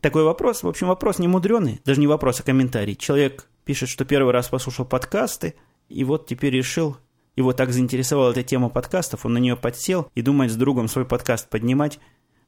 Такой 0.00 0.24
вопрос, 0.24 0.62
в 0.62 0.68
общем, 0.68 0.88
вопрос 0.88 1.18
не 1.18 1.28
мудреный, 1.28 1.80
даже 1.84 2.00
не 2.00 2.06
вопрос, 2.06 2.40
а 2.40 2.42
комментарий. 2.42 2.96
Человек 2.96 3.48
пишет, 3.64 3.88
что 3.88 4.04
первый 4.04 4.32
раз 4.32 4.48
послушал 4.48 4.84
подкасты, 4.84 5.54
и 5.88 6.04
вот 6.04 6.26
теперь 6.26 6.54
решил 6.54 6.96
его 7.36 7.52
так 7.52 7.72
заинтересовала 7.72 8.30
эта 8.30 8.42
тема 8.42 8.68
подкастов, 8.68 9.24
он 9.24 9.34
на 9.34 9.38
нее 9.38 9.56
подсел 9.56 10.10
и 10.14 10.22
думает 10.22 10.52
с 10.52 10.56
другом 10.56 10.88
свой 10.88 11.04
подкаст 11.04 11.48
поднимать. 11.48 11.98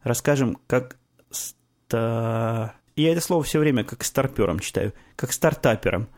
Расскажем, 0.03 0.59
как 0.67 0.99
ста... 1.31 2.75
Я 2.97 3.13
это 3.13 3.21
слово 3.21 3.43
все 3.43 3.59
время 3.59 3.85
как 3.85 4.05
старпером 4.05 4.61
читаю, 4.61 4.93
как 5.17 5.33
стартапером 5.33 6.09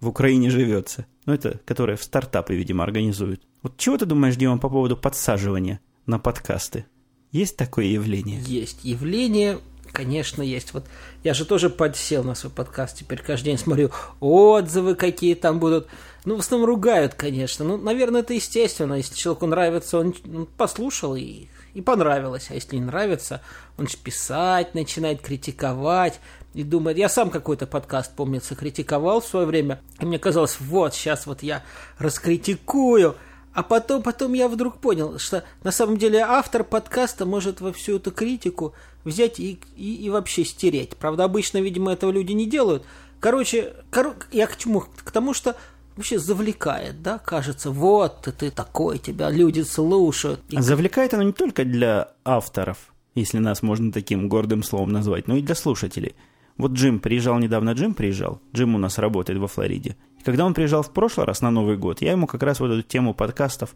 в 0.00 0.08
Украине 0.08 0.50
живется. 0.50 1.06
Ну, 1.26 1.32
это, 1.32 1.60
которое 1.64 1.96
в 1.96 2.02
стартапы, 2.02 2.54
видимо, 2.54 2.84
организуют. 2.84 3.42
Вот 3.62 3.76
чего 3.76 3.96
ты 3.96 4.06
думаешь, 4.06 4.36
Дима, 4.36 4.58
по 4.58 4.68
поводу 4.68 4.96
подсаживания 4.96 5.80
на 6.06 6.18
подкасты? 6.18 6.86
Есть 7.32 7.56
такое 7.56 7.86
явление? 7.86 8.40
Есть 8.40 8.84
явление, 8.84 9.58
конечно, 9.92 10.42
есть. 10.42 10.74
Вот 10.74 10.84
я 11.24 11.34
же 11.34 11.44
тоже 11.44 11.70
подсел 11.70 12.24
на 12.24 12.34
свой 12.34 12.52
подкаст, 12.52 12.98
теперь 12.98 13.22
каждый 13.22 13.46
день 13.46 13.58
смотрю 13.58 13.90
отзывы, 14.20 14.94
какие 14.94 15.34
там 15.34 15.58
будут. 15.58 15.88
Ну, 16.24 16.36
в 16.36 16.40
основном 16.40 16.68
ругают, 16.68 17.14
конечно. 17.14 17.64
Ну, 17.64 17.76
наверное, 17.76 18.20
это 18.20 18.34
естественно. 18.34 18.94
Если 18.94 19.14
человеку 19.14 19.46
нравится, 19.46 19.98
он 19.98 20.14
послушал 20.56 21.16
и, 21.16 21.46
и 21.74 21.80
понравилось. 21.80 22.48
А 22.50 22.54
если 22.54 22.76
не 22.76 22.82
нравится, 22.82 23.40
он 23.78 23.88
же 23.88 23.96
писать 23.96 24.74
начинает, 24.74 25.22
критиковать 25.22 26.20
и 26.54 26.64
думает, 26.64 26.98
я 26.98 27.08
сам 27.08 27.30
какой-то 27.30 27.66
подкаст, 27.66 28.14
помнится, 28.14 28.56
критиковал 28.56 29.20
в 29.20 29.26
свое 29.26 29.46
время, 29.46 29.80
и 30.00 30.06
мне 30.06 30.18
казалось, 30.18 30.56
вот, 30.60 30.94
сейчас 30.94 31.26
вот 31.26 31.42
я 31.42 31.62
раскритикую, 31.98 33.16
а 33.58 33.64
потом, 33.64 34.04
потом 34.04 34.34
я 34.34 34.46
вдруг 34.46 34.78
понял, 34.78 35.18
что 35.18 35.42
на 35.64 35.72
самом 35.72 35.96
деле 35.96 36.20
автор 36.20 36.62
подкаста 36.62 37.26
может 37.26 37.60
во 37.60 37.72
всю 37.72 37.96
эту 37.96 38.12
критику 38.12 38.72
взять 39.02 39.40
и, 39.40 39.58
и, 39.76 39.96
и 39.96 40.10
вообще 40.10 40.44
стереть. 40.44 40.96
Правда, 40.96 41.24
обычно, 41.24 41.58
видимо, 41.58 41.92
этого 41.92 42.12
люди 42.12 42.30
не 42.30 42.46
делают. 42.46 42.84
Короче, 43.18 43.74
кор... 43.90 44.14
я 44.30 44.46
к 44.46 44.56
чему? 44.56 44.84
К 45.02 45.10
тому, 45.10 45.34
что 45.34 45.56
вообще 45.96 46.20
завлекает, 46.20 47.02
да, 47.02 47.18
кажется, 47.18 47.72
вот 47.72 48.22
ты, 48.22 48.30
ты 48.30 48.52
такой, 48.52 48.98
тебя 48.98 49.28
люди 49.28 49.62
слушают. 49.62 50.38
И... 50.50 50.60
Завлекает 50.60 51.14
оно 51.14 51.24
не 51.24 51.32
только 51.32 51.64
для 51.64 52.12
авторов, 52.24 52.94
если 53.16 53.38
нас 53.38 53.64
можно 53.64 53.90
таким 53.90 54.28
гордым 54.28 54.62
словом 54.62 54.92
назвать, 54.92 55.26
но 55.26 55.34
и 55.34 55.42
для 55.42 55.56
слушателей. 55.56 56.14
Вот 56.58 56.74
Джим 56.74 57.00
приезжал 57.00 57.40
недавно, 57.40 57.70
Джим 57.70 57.94
приезжал, 57.94 58.40
Джим 58.54 58.76
у 58.76 58.78
нас 58.78 58.98
работает 58.98 59.40
во 59.40 59.48
Флориде. 59.48 59.96
И 60.18 60.22
когда 60.22 60.44
он 60.44 60.54
приезжал 60.54 60.82
в 60.82 60.92
прошлый 60.92 61.26
раз 61.26 61.40
на 61.40 61.50
Новый 61.50 61.76
год, 61.76 62.02
я 62.02 62.12
ему 62.12 62.26
как 62.26 62.42
раз 62.42 62.60
вот 62.60 62.70
эту 62.70 62.82
тему 62.82 63.14
подкастов 63.14 63.74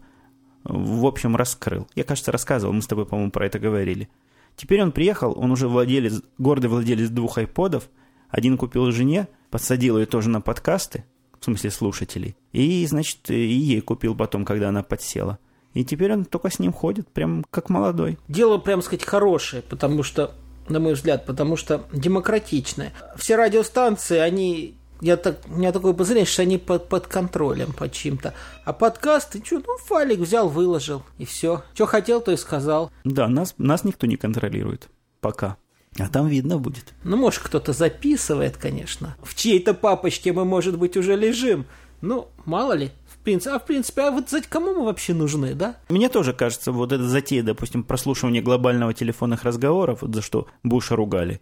в 0.65 1.07
общем 1.07 1.37
раскрыл. 1.37 1.89
Я, 1.95 2.05
кажется, 2.05 2.33
рассказывал, 2.33 2.73
мы 2.73 2.83
с 2.83 2.87
тобой, 2.87 3.07
по-моему, 3.07 3.31
про 3.31 3.47
это 3.47 3.59
говорили. 3.59 4.09
Теперь 4.57 4.83
он 4.83 4.93
приехал, 4.93 5.35
он 5.37 5.51
уже 5.51 5.69
владелец, 5.69 6.23
гордый 6.39 6.71
владелец 6.71 7.09
двух 7.09 7.39
айподов. 7.39 7.89
Один 8.29 8.57
купил 8.57 8.91
жене, 8.93 9.29
подсадил 9.51 9.99
ее 9.99 10.07
тоже 10.07 10.29
на 10.29 10.41
подкасты, 10.41 11.05
в 11.39 11.45
смысле 11.45 11.71
слушателей. 11.71 12.37
И, 12.53 12.87
значит, 12.87 13.31
и 13.31 13.35
ей 13.35 13.81
купил 13.81 14.15
потом, 14.15 14.45
когда 14.45 14.69
она 14.69 14.83
подсела. 14.83 15.39
И 15.75 15.85
теперь 15.85 16.13
он 16.13 16.25
только 16.25 16.51
с 16.51 16.59
ним 16.59 16.73
ходит, 16.73 17.09
прям 17.09 17.45
как 17.51 17.71
молодой. 17.71 18.19
Дело, 18.29 18.59
прям 18.59 18.83
сказать, 18.83 19.05
хорошее, 19.05 19.63
потому 19.63 20.03
что, 20.03 20.35
на 20.69 20.81
мой 20.81 20.95
взгляд, 20.95 21.25
потому 21.25 21.57
что 21.57 21.87
демократичное. 21.93 22.93
Все 23.17 23.37
радиостанции, 23.37 24.19
они 24.19 24.77
я 25.03 25.17
так, 25.17 25.41
у 25.49 25.57
меня 25.57 25.73
такое 25.73 25.93
подозрение, 25.93 26.27
что 26.27 26.43
они 26.43 26.59
под, 26.59 26.89
под 26.89 27.09
контролем 27.09 27.73
под 27.73 27.93
чьим-то. 27.93 28.35
А 28.65 28.73
подкасты, 28.73 29.43
что, 29.45 29.57
ну, 29.67 29.77
файлик 29.79 30.21
взял, 30.21 30.49
выложил, 30.49 31.03
и 31.19 31.25
все. 31.25 31.65
Что 31.75 31.87
хотел, 31.87 32.21
то 32.21 32.31
и 32.31 32.37
сказал. 32.37 32.93
Да, 33.03 33.27
нас, 33.27 33.55
нас 33.59 33.83
никто 33.83 34.07
не 34.07 34.17
контролирует. 34.17 34.89
Пока. 35.21 35.57
А 35.99 36.09
там 36.09 36.29
видно 36.29 36.57
будет. 36.57 36.95
Ну, 37.03 37.17
может, 37.17 37.43
кто-то 37.43 37.73
записывает, 37.73 38.57
конечно. 38.57 39.17
В 39.25 39.35
чьей-то 39.35 39.75
папочке 39.75 40.33
мы, 40.33 40.45
может 40.45 40.79
быть, 40.79 40.97
уже 40.97 41.17
лежим. 41.17 41.67
Ну, 42.01 42.29
мало 42.45 42.75
ли. 42.75 42.93
В 43.07 43.19
принципе, 43.25 43.57
а 43.57 43.59
в 43.59 43.67
принципе, 43.67 44.03
а 44.03 44.11
вот 44.13 44.29
кому 44.49 44.73
мы 44.73 44.85
вообще 44.85 45.15
нужны, 45.15 45.55
да? 45.55 45.77
Мне 45.89 46.09
тоже 46.09 46.33
кажется, 46.33 46.71
вот 46.71 46.93
эта 46.93 47.05
затея, 47.09 47.43
допустим, 47.43 47.83
прослушивание 47.83 48.41
глобального 48.41 48.95
телефонных 48.95 49.43
разговоров, 49.43 50.03
вот 50.03 50.15
за 50.15 50.23
что 50.23 50.47
Буша 50.63 50.95
ругали, 50.95 51.41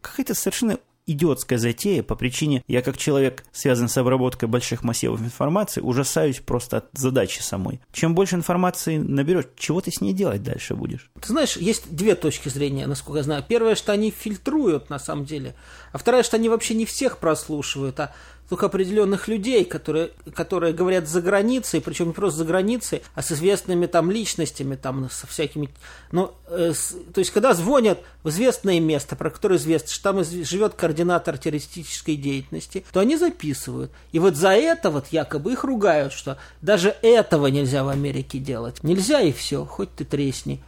какая-то 0.00 0.34
совершенно 0.34 0.78
идиотская 1.06 1.58
затея 1.58 2.02
по 2.02 2.14
причине, 2.14 2.62
я 2.66 2.82
как 2.82 2.96
человек, 2.96 3.44
связан 3.52 3.88
с 3.88 3.96
обработкой 3.96 4.48
больших 4.48 4.82
массивов 4.82 5.20
информации, 5.20 5.80
ужасаюсь 5.80 6.40
просто 6.40 6.78
от 6.78 6.86
задачи 6.92 7.40
самой. 7.40 7.80
Чем 7.92 8.14
больше 8.14 8.36
информации 8.36 8.96
наберешь, 8.96 9.46
чего 9.56 9.80
ты 9.80 9.90
с 9.90 10.00
ней 10.00 10.12
делать 10.12 10.42
дальше 10.42 10.74
будешь? 10.74 11.10
Ты 11.20 11.28
знаешь, 11.28 11.56
есть 11.56 11.94
две 11.94 12.14
точки 12.14 12.48
зрения, 12.48 12.86
насколько 12.86 13.18
я 13.18 13.24
знаю. 13.24 13.44
Первое, 13.46 13.74
что 13.74 13.92
они 13.92 14.10
фильтруют 14.10 14.90
на 14.90 14.98
самом 14.98 15.24
деле, 15.24 15.54
а 15.92 15.98
второе, 15.98 16.22
что 16.22 16.36
они 16.36 16.48
вообще 16.48 16.74
не 16.74 16.86
всех 16.86 17.18
прослушивают, 17.18 17.98
а 18.00 18.14
только 18.52 18.66
определенных 18.66 19.28
людей, 19.28 19.64
которые, 19.64 20.10
которые 20.34 20.74
говорят 20.74 21.08
за 21.08 21.22
границей, 21.22 21.80
причем 21.80 22.08
не 22.08 22.12
просто 22.12 22.40
за 22.40 22.44
границей, 22.44 23.02
а 23.14 23.22
с 23.22 23.32
известными 23.32 23.86
там 23.86 24.10
личностями, 24.10 24.74
там, 24.74 25.08
со 25.08 25.26
всякими... 25.26 25.70
Ну, 26.10 26.32
э, 26.48 26.74
с, 26.74 26.94
то 27.14 27.20
есть, 27.20 27.30
когда 27.30 27.54
звонят 27.54 28.00
в 28.22 28.28
известное 28.28 28.78
место, 28.78 29.16
про 29.16 29.30
которое 29.30 29.56
известно, 29.56 29.88
что 29.88 30.02
там 30.02 30.22
живет 30.22 30.74
координатор 30.74 31.38
террористической 31.38 32.16
деятельности, 32.16 32.84
то 32.92 33.00
они 33.00 33.16
записывают. 33.16 33.90
И 34.12 34.18
вот 34.18 34.36
за 34.36 34.50
это 34.50 34.90
вот 34.90 35.06
якобы 35.12 35.52
их 35.52 35.64
ругают, 35.64 36.12
что 36.12 36.36
даже 36.60 36.94
этого 37.00 37.46
нельзя 37.46 37.84
в 37.84 37.88
Америке 37.88 38.38
делать. 38.38 38.82
Нельзя 38.82 39.22
и 39.22 39.32
все, 39.32 39.64
хоть 39.64 39.94
ты 39.94 40.04
тресни. 40.04 40.62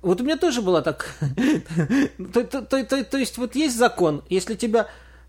Вот 0.00 0.20
у 0.20 0.24
меня 0.24 0.36
тоже 0.36 0.62
было 0.62 0.80
так. 0.80 1.12
то 2.32 3.18
есть, 3.18 3.36
вот 3.36 3.56
есть 3.56 3.76
закон, 3.76 4.22
если 4.28 4.54
тебя 4.54 4.86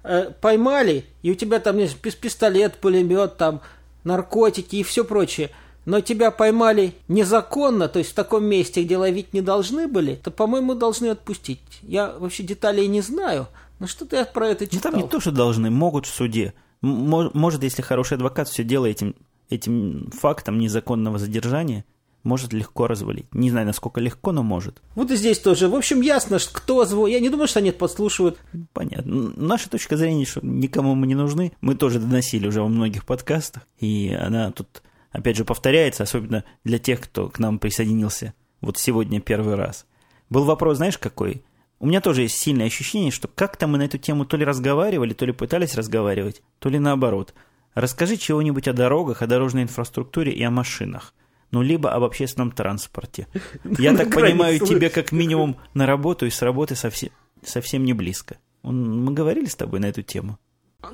э, 0.08 0.32
поймали, 0.42 1.06
и 1.22 1.32
у 1.32 1.36
тебя 1.36 1.60
там 1.60 1.78
есть 1.78 1.98
пистолет, 2.00 2.78
пулемет, 2.78 3.38
там 3.38 3.62
наркотики 4.04 4.78
и 4.78 4.84
все 4.84 5.04
прочее, 5.04 5.52
но 5.86 6.02
тебя 6.02 6.32
поймали 6.32 6.94
незаконно, 7.08 7.88
то 7.88 8.00
есть 8.00 8.12
в 8.12 8.16
таком 8.16 8.46
месте, 8.46 8.84
где 8.84 8.98
ловить 8.98 9.34
не 9.34 9.42
должны 9.42 9.88
были, 9.88 10.16
то, 10.16 10.32
по-моему, 10.32 10.76
должны 10.76 11.08
отпустить. 11.08 11.60
Я 11.82 12.14
вообще 12.18 12.44
деталей 12.44 12.88
не 12.88 13.02
знаю, 13.02 13.48
но 13.80 13.88
что-то 13.88 14.16
я 14.16 14.26
про 14.26 14.50
это 14.50 14.66
читал. 14.66 14.92
Ну, 14.92 14.98
там 14.98 15.06
не 15.06 15.10
то, 15.10 15.20
что 15.20 15.32
должны, 15.32 15.70
могут 15.70 16.06
в 16.06 16.14
суде. 16.14 16.54
Может, 16.82 17.64
если 17.64 17.82
хороший 17.82 18.16
адвокат 18.16 18.48
все 18.50 18.64
дело 18.64 18.86
этим, 18.86 19.16
этим 19.50 20.12
фактом 20.12 20.60
незаконного 20.60 21.18
задержания– 21.20 21.86
может 22.28 22.54
легко 22.54 22.86
развалить. 22.86 23.34
Не 23.34 23.50
знаю, 23.50 23.66
насколько 23.66 24.00
легко, 24.00 24.32
но 24.32 24.44
может. 24.44 24.82
Вот 24.94 25.10
и 25.10 25.16
здесь 25.16 25.40
тоже. 25.40 25.68
В 25.68 25.76
общем, 25.76 26.02
ясно, 26.02 26.38
что 26.38 26.54
кто 26.54 26.86
звонит. 26.86 27.16
Я 27.16 27.20
не 27.22 27.30
думаю, 27.30 27.48
что 27.48 27.60
они 27.60 27.70
это 27.70 27.80
подслушивают. 27.80 28.38
Понятно. 28.74 29.32
Наша 29.36 29.70
точка 29.70 29.98
зрения, 29.98 30.26
что 30.26 30.46
никому 30.46 30.94
мы 30.94 31.08
не 31.08 31.16
нужны. 31.16 31.54
Мы 31.62 31.76
тоже 31.76 32.00
доносили 32.00 32.48
уже 32.48 32.62
во 32.62 32.68
многих 32.68 33.06
подкастах. 33.06 33.64
И 33.80 34.14
она 34.14 34.52
тут, 34.52 34.84
опять 35.12 35.38
же, 35.38 35.46
повторяется, 35.46 36.04
особенно 36.04 36.44
для 36.64 36.78
тех, 36.78 37.02
кто 37.02 37.30
к 37.30 37.40
нам 37.40 37.58
присоединился 37.58 38.34
вот 38.62 38.78
сегодня 38.78 39.22
первый 39.22 39.56
раз. 39.56 39.86
Был 40.30 40.44
вопрос, 40.44 40.78
знаешь, 40.78 40.98
какой? 40.98 41.44
У 41.80 41.88
меня 41.88 42.02
тоже 42.02 42.24
есть 42.24 42.38
сильное 42.38 42.66
ощущение, 42.66 43.12
что 43.12 43.28
как-то 43.28 43.68
мы 43.68 43.78
на 43.78 43.84
эту 43.84 43.98
тему 43.98 44.26
то 44.26 44.36
ли 44.36 44.44
разговаривали, 44.44 45.14
то 45.14 45.26
ли 45.26 45.32
пытались 45.32 45.76
разговаривать, 45.76 46.42
то 46.60 46.70
ли 46.70 46.80
наоборот. 46.80 47.34
Расскажи 47.76 48.18
чего-нибудь 48.18 48.68
о 48.68 48.74
дорогах, 48.74 49.22
о 49.22 49.28
дорожной 49.28 49.64
инфраструктуре 49.64 50.32
и 50.34 50.44
о 50.44 50.50
машинах 50.50 51.14
ну, 51.52 51.62
либо 51.62 51.92
об 51.92 52.04
общественном 52.04 52.52
транспорте. 52.52 53.28
Я 53.80 53.96
так 53.96 54.14
понимаю, 54.14 54.60
тебе 54.60 54.90
как 54.90 55.12
минимум 55.12 55.58
на 55.74 55.86
работу 55.86 56.26
и 56.26 56.30
с 56.30 56.42
работы 56.42 56.76
совсем, 56.76 57.10
совсем 57.44 57.86
не 57.86 57.94
близко. 57.94 58.38
Мы 58.64 59.14
говорили 59.14 59.46
с 59.46 59.56
тобой 59.56 59.80
на 59.80 59.86
эту 59.86 60.02
тему? 60.02 60.38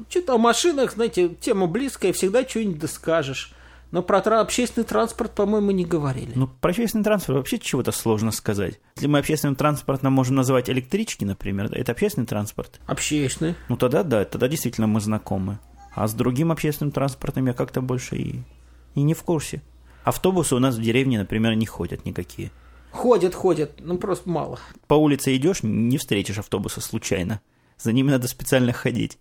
Что-то 0.09 0.35
о 0.35 0.37
машинах, 0.37 0.93
знаете, 0.93 1.29
тема 1.29 1.67
близкая, 1.67 2.13
всегда 2.13 2.47
что-нибудь 2.47 2.79
доскажешь. 2.79 3.53
Но 3.91 4.01
про 4.01 4.17
общественный 4.41 4.85
транспорт, 4.85 5.35
по-моему, 5.35 5.69
не 5.69 5.85
говорили. 5.85 6.31
Ну, 6.33 6.47
про 6.47 6.71
общественный 6.71 7.03
транспорт 7.03 7.37
вообще 7.37 7.59
чего-то 7.59 7.91
сложно 7.91 8.31
сказать. 8.31 8.79
Если 8.95 9.05
мы 9.05 9.19
общественным 9.19 9.55
транспортом 9.55 10.13
можем 10.13 10.35
называть 10.35 10.67
электрички, 10.67 11.25
например, 11.25 11.71
это 11.71 11.91
общественный 11.91 12.25
транспорт? 12.25 12.79
Общественный. 12.87 13.53
Ну, 13.69 13.77
тогда 13.77 14.01
да, 14.01 14.25
тогда 14.25 14.47
действительно 14.47 14.87
мы 14.87 14.99
знакомы. 14.99 15.59
А 15.93 16.07
с 16.07 16.13
другим 16.15 16.51
общественным 16.51 16.91
транспортом 16.91 17.45
я 17.45 17.53
как-то 17.53 17.81
больше 17.81 18.15
и, 18.15 18.41
и 18.95 19.03
не 19.03 19.13
в 19.13 19.21
курсе. 19.21 19.61
Автобусы 20.03 20.55
у 20.55 20.59
нас 20.59 20.75
в 20.75 20.81
деревне, 20.81 21.17
например, 21.17 21.55
не 21.55 21.65
ходят 21.65 22.05
никакие. 22.05 22.51
Ходят, 22.91 23.33
ходят, 23.33 23.71
ну 23.79 23.97
просто 23.97 24.29
мало. 24.29 24.59
По 24.87 24.93
улице 24.93 25.35
идешь, 25.35 25.63
не 25.63 25.97
встретишь 25.97 26.37
автобуса 26.37 26.81
случайно. 26.81 27.41
За 27.79 27.91
ними 27.91 28.11
надо 28.11 28.27
специально 28.27 28.71
ходить. 28.71 29.17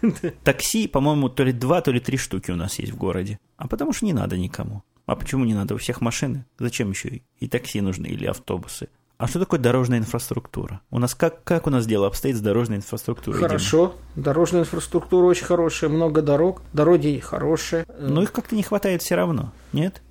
Такси, 0.44 0.88
по-моему, 0.88 1.28
то 1.28 1.42
ли 1.42 1.52
два, 1.52 1.80
то 1.80 1.90
ли 1.90 2.00
три 2.00 2.18
штуки 2.18 2.50
у 2.50 2.56
нас 2.56 2.78
есть 2.78 2.92
в 2.92 2.96
городе. 2.96 3.38
А 3.56 3.66
потому 3.66 3.92
что 3.92 4.04
не 4.04 4.12
надо 4.12 4.36
никому. 4.36 4.82
А 5.06 5.16
почему 5.16 5.44
не 5.44 5.54
надо? 5.54 5.74
У 5.74 5.78
всех 5.78 6.00
машины. 6.00 6.44
Зачем 6.58 6.90
еще 6.90 7.22
и 7.38 7.48
такси 7.48 7.80
нужны 7.80 8.06
или 8.06 8.26
автобусы? 8.26 8.88
А 9.16 9.26
что 9.26 9.38
такое 9.38 9.60
дорожная 9.60 9.98
инфраструктура? 9.98 10.80
У 10.90 10.98
нас 10.98 11.14
как, 11.14 11.44
как 11.44 11.66
у 11.66 11.70
нас 11.70 11.86
дело 11.86 12.06
обстоит 12.06 12.36
с 12.36 12.40
дорожной 12.40 12.78
инфраструктурой? 12.78 13.40
Хорошо. 13.40 13.94
Дима? 14.14 14.24
Дорожная 14.24 14.60
инфраструктура 14.62 15.24
очень 15.26 15.44
хорошая, 15.44 15.88
много 15.88 16.20
дорог, 16.20 16.62
дороги 16.72 17.20
хорошие. 17.20 17.86
Но 17.98 18.22
их 18.22 18.32
как-то 18.32 18.56
не 18.56 18.62
хватает 18.62 19.02
все 19.02 19.14
равно, 19.14 19.52
нет? 19.72 20.02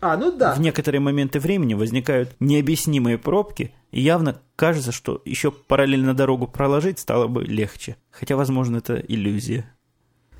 А, 0.00 0.16
ну 0.16 0.30
да. 0.30 0.54
В 0.54 0.60
некоторые 0.60 1.00
моменты 1.00 1.40
времени 1.40 1.74
возникают 1.74 2.34
необъяснимые 2.40 3.18
пробки, 3.18 3.72
и 3.90 4.00
явно 4.00 4.40
кажется, 4.56 4.92
что 4.92 5.22
еще 5.24 5.50
параллельно 5.50 6.14
дорогу 6.14 6.46
проложить 6.46 6.98
стало 6.98 7.26
бы 7.26 7.44
легче. 7.44 7.96
Хотя, 8.10 8.36
возможно, 8.36 8.78
это 8.78 8.96
иллюзия. 8.96 9.72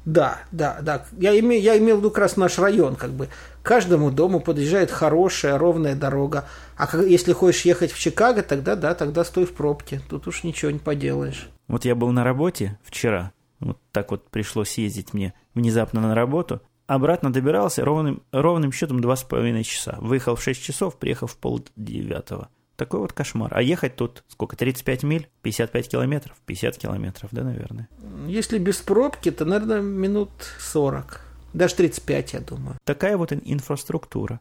Да, 0.06 0.38
да, 0.52 0.78
да. 0.82 1.04
Я 1.18 1.38
имею, 1.40 1.60
я 1.60 1.76
имел 1.78 1.96
в 1.96 1.98
виду 1.98 2.10
как 2.10 2.18
раз 2.18 2.36
наш 2.36 2.58
район, 2.58 2.94
как 2.94 3.10
бы. 3.10 3.28
К 3.62 3.66
каждому 3.66 4.12
дому 4.12 4.38
подъезжает 4.38 4.90
хорошая, 4.92 5.58
ровная 5.58 5.96
дорога. 5.96 6.48
А 6.76 6.86
как, 6.86 7.04
если 7.04 7.32
хочешь 7.32 7.62
ехать 7.62 7.90
в 7.90 7.98
Чикаго, 7.98 8.44
тогда 8.44 8.76
да, 8.76 8.94
тогда 8.94 9.24
стой 9.24 9.46
в 9.46 9.52
пробке. 9.52 10.00
Тут 10.08 10.28
уж 10.28 10.44
ничего 10.44 10.70
не 10.70 10.78
поделаешь. 10.78 11.48
Вот 11.66 11.84
я 11.84 11.96
был 11.96 12.12
на 12.12 12.22
работе 12.22 12.78
вчера. 12.84 13.32
Вот 13.58 13.80
так 13.90 14.12
вот 14.12 14.30
пришлось 14.30 14.78
ездить 14.78 15.12
мне 15.12 15.34
внезапно 15.54 16.00
на 16.00 16.14
работу. 16.14 16.60
Обратно 16.86 17.32
добирался 17.32 17.84
ровным, 17.84 18.22
ровным 18.30 18.70
счетом 18.70 19.00
два 19.00 19.16
с 19.16 19.24
половиной 19.24 19.64
часа. 19.64 19.98
Выехал 20.00 20.36
в 20.36 20.42
6 20.42 20.62
часов, 20.62 20.96
приехал 20.96 21.26
в 21.26 21.36
пол 21.36 21.64
девятого. 21.74 22.48
Такой 22.76 23.00
вот 23.00 23.12
кошмар. 23.12 23.52
А 23.54 23.62
ехать 23.62 23.96
тут 23.96 24.22
сколько? 24.28 24.54
35 24.56 25.02
миль? 25.02 25.28
55 25.42 25.88
километров? 25.88 26.36
50 26.44 26.76
километров, 26.76 27.30
да, 27.32 27.42
наверное? 27.42 27.88
Если 28.26 28.58
без 28.58 28.76
пробки, 28.76 29.30
то, 29.30 29.44
наверное, 29.44 29.80
минут 29.80 30.30
40. 30.60 31.22
Даже 31.54 31.74
35, 31.74 32.34
я 32.34 32.40
думаю. 32.40 32.76
Такая 32.84 33.16
вот 33.16 33.32
инфраструктура. 33.32 34.40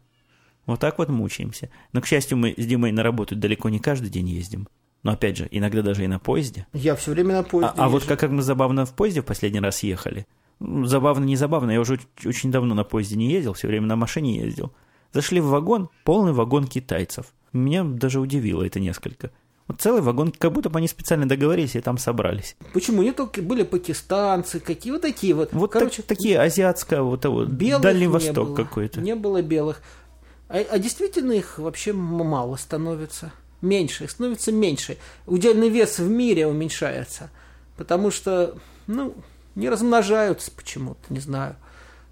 Вот 0.66 0.80
так 0.80 0.98
вот 0.98 1.10
мучаемся. 1.10 1.70
Но, 1.94 2.02
к 2.02 2.08
счастью, 2.08 2.38
мы 2.38 2.54
с 2.58 2.66
Димой 2.66 2.92
на 2.92 3.04
работу 3.04 3.36
далеко 3.36 3.70
не 3.70 3.80
каждый 3.80 4.10
день 4.10 4.28
ездим. 4.28 4.68
Но, 5.02 5.12
опять 5.12 5.38
же, 5.38 5.48
иногда 5.52 5.82
даже 5.82 6.04
и 6.04 6.08
на 6.08 6.20
поезде. 6.20 6.68
Я 6.74 6.96
все 6.96 7.12
время 7.12 7.36
на 7.36 7.44
поезде 7.44 7.74
А, 7.78 7.86
а 7.86 7.90
вот 7.90 8.04
как, 8.06 8.20
как 8.20 8.32
мы 8.32 8.42
забавно 8.42 8.86
в 8.86 8.94
поезде 8.94 9.22
в 9.22 9.26
последний 9.26 9.60
раз 9.60 9.84
ехали. 9.84 10.28
Забавно, 10.60 11.26
не 11.26 11.36
забавно. 11.36 11.72
Я 11.72 11.82
уже 11.82 12.00
очень 12.26 12.52
давно 12.52 12.76
на 12.76 12.84
поезде 12.84 13.16
не 13.16 13.32
ездил, 13.32 13.54
все 13.54 13.68
время 13.68 13.88
на 13.88 13.96
машине 13.96 14.38
ездил. 14.38 14.74
Зашли 15.14 15.40
в 15.40 15.48
вагон, 15.48 15.90
полный 16.04 16.34
вагон 16.34 16.68
китайцев. 16.68 17.28
Меня 17.54 17.84
даже 17.84 18.20
удивило 18.20 18.64
это 18.64 18.80
несколько. 18.80 19.32
Вот 19.68 19.82
целый 19.82 20.02
вагон, 20.02 20.32
как 20.32 20.52
будто 20.52 20.70
бы 20.70 20.78
они 20.78 20.88
специально 20.88 21.28
договорились 21.28 21.76
и 21.76 21.82
там 21.82 21.98
собрались. 21.98 22.56
Почему? 22.74 23.02
Не 23.02 23.14
только 23.14 23.42
были 23.42 23.64
пакистанцы, 23.64 24.60
какие 24.60 24.92
вот 24.92 25.02
такие 25.02 25.34
вот. 25.34 25.54
Вот 25.54 25.72
Короче, 25.72 26.04
так, 26.04 26.18
такие 26.18 26.40
азиатское, 26.40 27.02
вот 27.02 27.22
того, 27.22 27.46
Дальний 27.46 28.08
Восток 28.08 28.56
какой-то. 28.56 29.02
Не 29.02 29.16
было 29.16 29.42
белых. 29.42 29.82
А, 30.50 30.60
а 30.70 30.78
действительно 30.78 31.32
их 31.32 31.58
вообще 31.58 31.94
мало 31.94 32.58
становится. 32.58 33.34
Меньше, 33.62 34.04
их 34.04 34.12
становится 34.12 34.52
меньше. 34.52 34.98
Удельный 35.26 35.70
вес 35.70 35.98
в 35.98 36.08
мире 36.08 36.46
уменьшается. 36.46 37.32
Потому 37.76 38.12
что, 38.12 38.56
ну, 38.86 39.16
не 39.56 39.70
размножаются 39.70 40.52
почему-то, 40.52 41.02
не 41.14 41.20
знаю. 41.20 41.56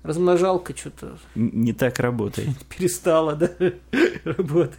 Размножалка 0.04 0.76
что-то... 0.76 1.18
Не 1.36 1.72
так 1.74 2.00
работает. 2.00 2.58
Перестала, 2.70 3.36
да, 3.36 3.50
работать. 4.26 4.78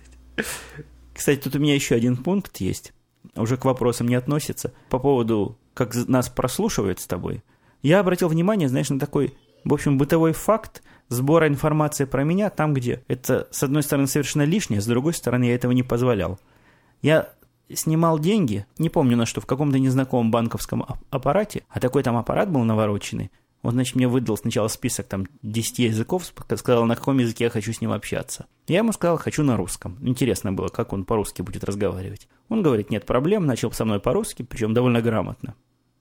Кстати, 1.15 1.41
тут 1.41 1.55
у 1.57 1.59
меня 1.59 1.75
еще 1.75 1.95
один 1.95 2.17
пункт 2.17 2.59
есть. 2.59 2.93
Уже 3.35 3.57
к 3.57 3.65
вопросам 3.65 4.09
не 4.09 4.17
относится. 4.17 4.73
По 4.91 4.99
поводу, 4.99 5.57
как 5.73 5.95
нас 6.09 6.29
прослушивают 6.29 7.01
с 7.01 7.07
тобой. 7.07 7.43
Я 7.83 8.01
обратил 8.01 8.29
внимание, 8.29 8.69
знаешь, 8.69 8.91
на 8.91 8.99
такой, 8.99 9.35
в 9.65 9.73
общем, 9.73 9.97
бытовой 9.97 10.33
факт 10.33 10.83
сбора 11.09 11.49
информации 11.49 12.05
про 12.05 12.25
меня 12.25 12.51
там, 12.51 12.75
где 12.75 13.03
это, 13.09 13.49
с 13.51 13.63
одной 13.63 13.83
стороны, 13.83 14.07
совершенно 14.07 14.43
лишнее, 14.43 14.81
с 14.81 14.87
другой 14.87 15.15
стороны, 15.15 15.45
я 15.45 15.55
этого 15.55 15.73
не 15.73 15.83
позволял. 15.83 16.39
Я 17.03 17.31
снимал 17.73 18.19
деньги, 18.19 18.67
не 18.79 18.91
помню 18.91 19.17
на 19.17 19.27
что, 19.27 19.41
в 19.41 19.47
каком-то 19.47 19.79
незнакомом 19.79 20.31
банковском 20.31 20.85
аппарате, 21.11 21.65
а 21.69 21.81
такой 21.81 22.03
там 22.03 22.17
аппарат 22.17 22.51
был 22.51 22.63
навороченный. 22.65 23.31
Он, 23.63 23.73
значит, 23.73 23.97
мне 23.97 24.07
выдал 24.07 24.37
сначала 24.37 24.69
список 24.69 25.07
там 25.07 25.27
10 25.43 25.79
языков, 25.79 26.31
сказал, 26.57 26.85
на 26.85 26.97
каком 26.97 27.19
языке 27.19 27.45
я 27.45 27.51
хочу 27.51 27.73
с 27.73 27.81
ним 27.81 27.93
общаться. 27.93 28.45
Я 28.67 28.79
ему 28.79 28.93
сказал, 28.93 29.17
хочу 29.17 29.43
на 29.43 29.57
русском. 29.57 29.97
Интересно 30.03 30.53
было, 30.53 30.69
как 30.69 30.93
он 30.93 31.07
по-русски 31.07 31.41
будет 31.41 31.65
разговаривать. 31.65 32.29
Он 32.51 32.63
говорит, 32.63 32.91
нет 32.91 33.07
проблем, 33.07 33.47
начал 33.47 33.73
со 33.73 33.87
мной 33.87 34.01
по-русски, 34.01 34.43
причем 34.43 34.75
довольно 34.75 35.01
грамотно. 35.01 35.55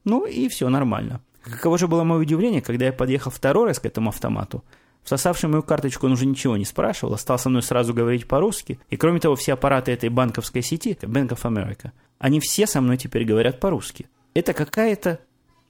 Ну 0.03 0.25
и 0.25 0.49
все 0.49 0.67
нормально. 0.67 1.21
Каково 1.41 1.77
же 1.77 1.87
было 1.87 2.03
мое 2.03 2.19
удивление, 2.19 2.61
когда 2.61 2.85
я 2.85 2.93
подъехал 2.93 3.31
второй 3.31 3.67
раз 3.67 3.79
к 3.79 3.85
этому 3.85 4.09
автомату. 4.09 4.63
Всосавший 5.03 5.49
мою 5.49 5.63
карточку 5.63 6.05
он 6.05 6.13
уже 6.13 6.25
ничего 6.25 6.57
не 6.57 6.65
спрашивал, 6.65 7.13
а 7.13 7.17
стал 7.17 7.37
со 7.37 7.49
мной 7.49 7.61
сразу 7.61 7.93
говорить 7.93 8.27
по-русски. 8.27 8.79
И 8.89 8.97
кроме 8.97 9.19
того, 9.19 9.35
все 9.35 9.53
аппараты 9.53 9.91
этой 9.91 10.09
банковской 10.09 10.61
сети, 10.61 10.97
Bank 11.01 11.29
of 11.29 11.41
America, 11.43 11.91
они 12.19 12.39
все 12.39 12.65
со 12.67 12.81
мной 12.81 12.97
теперь 12.97 13.25
говорят 13.25 13.59
по-русски. 13.59 14.07
Это 14.33 14.53
какая-то... 14.53 15.19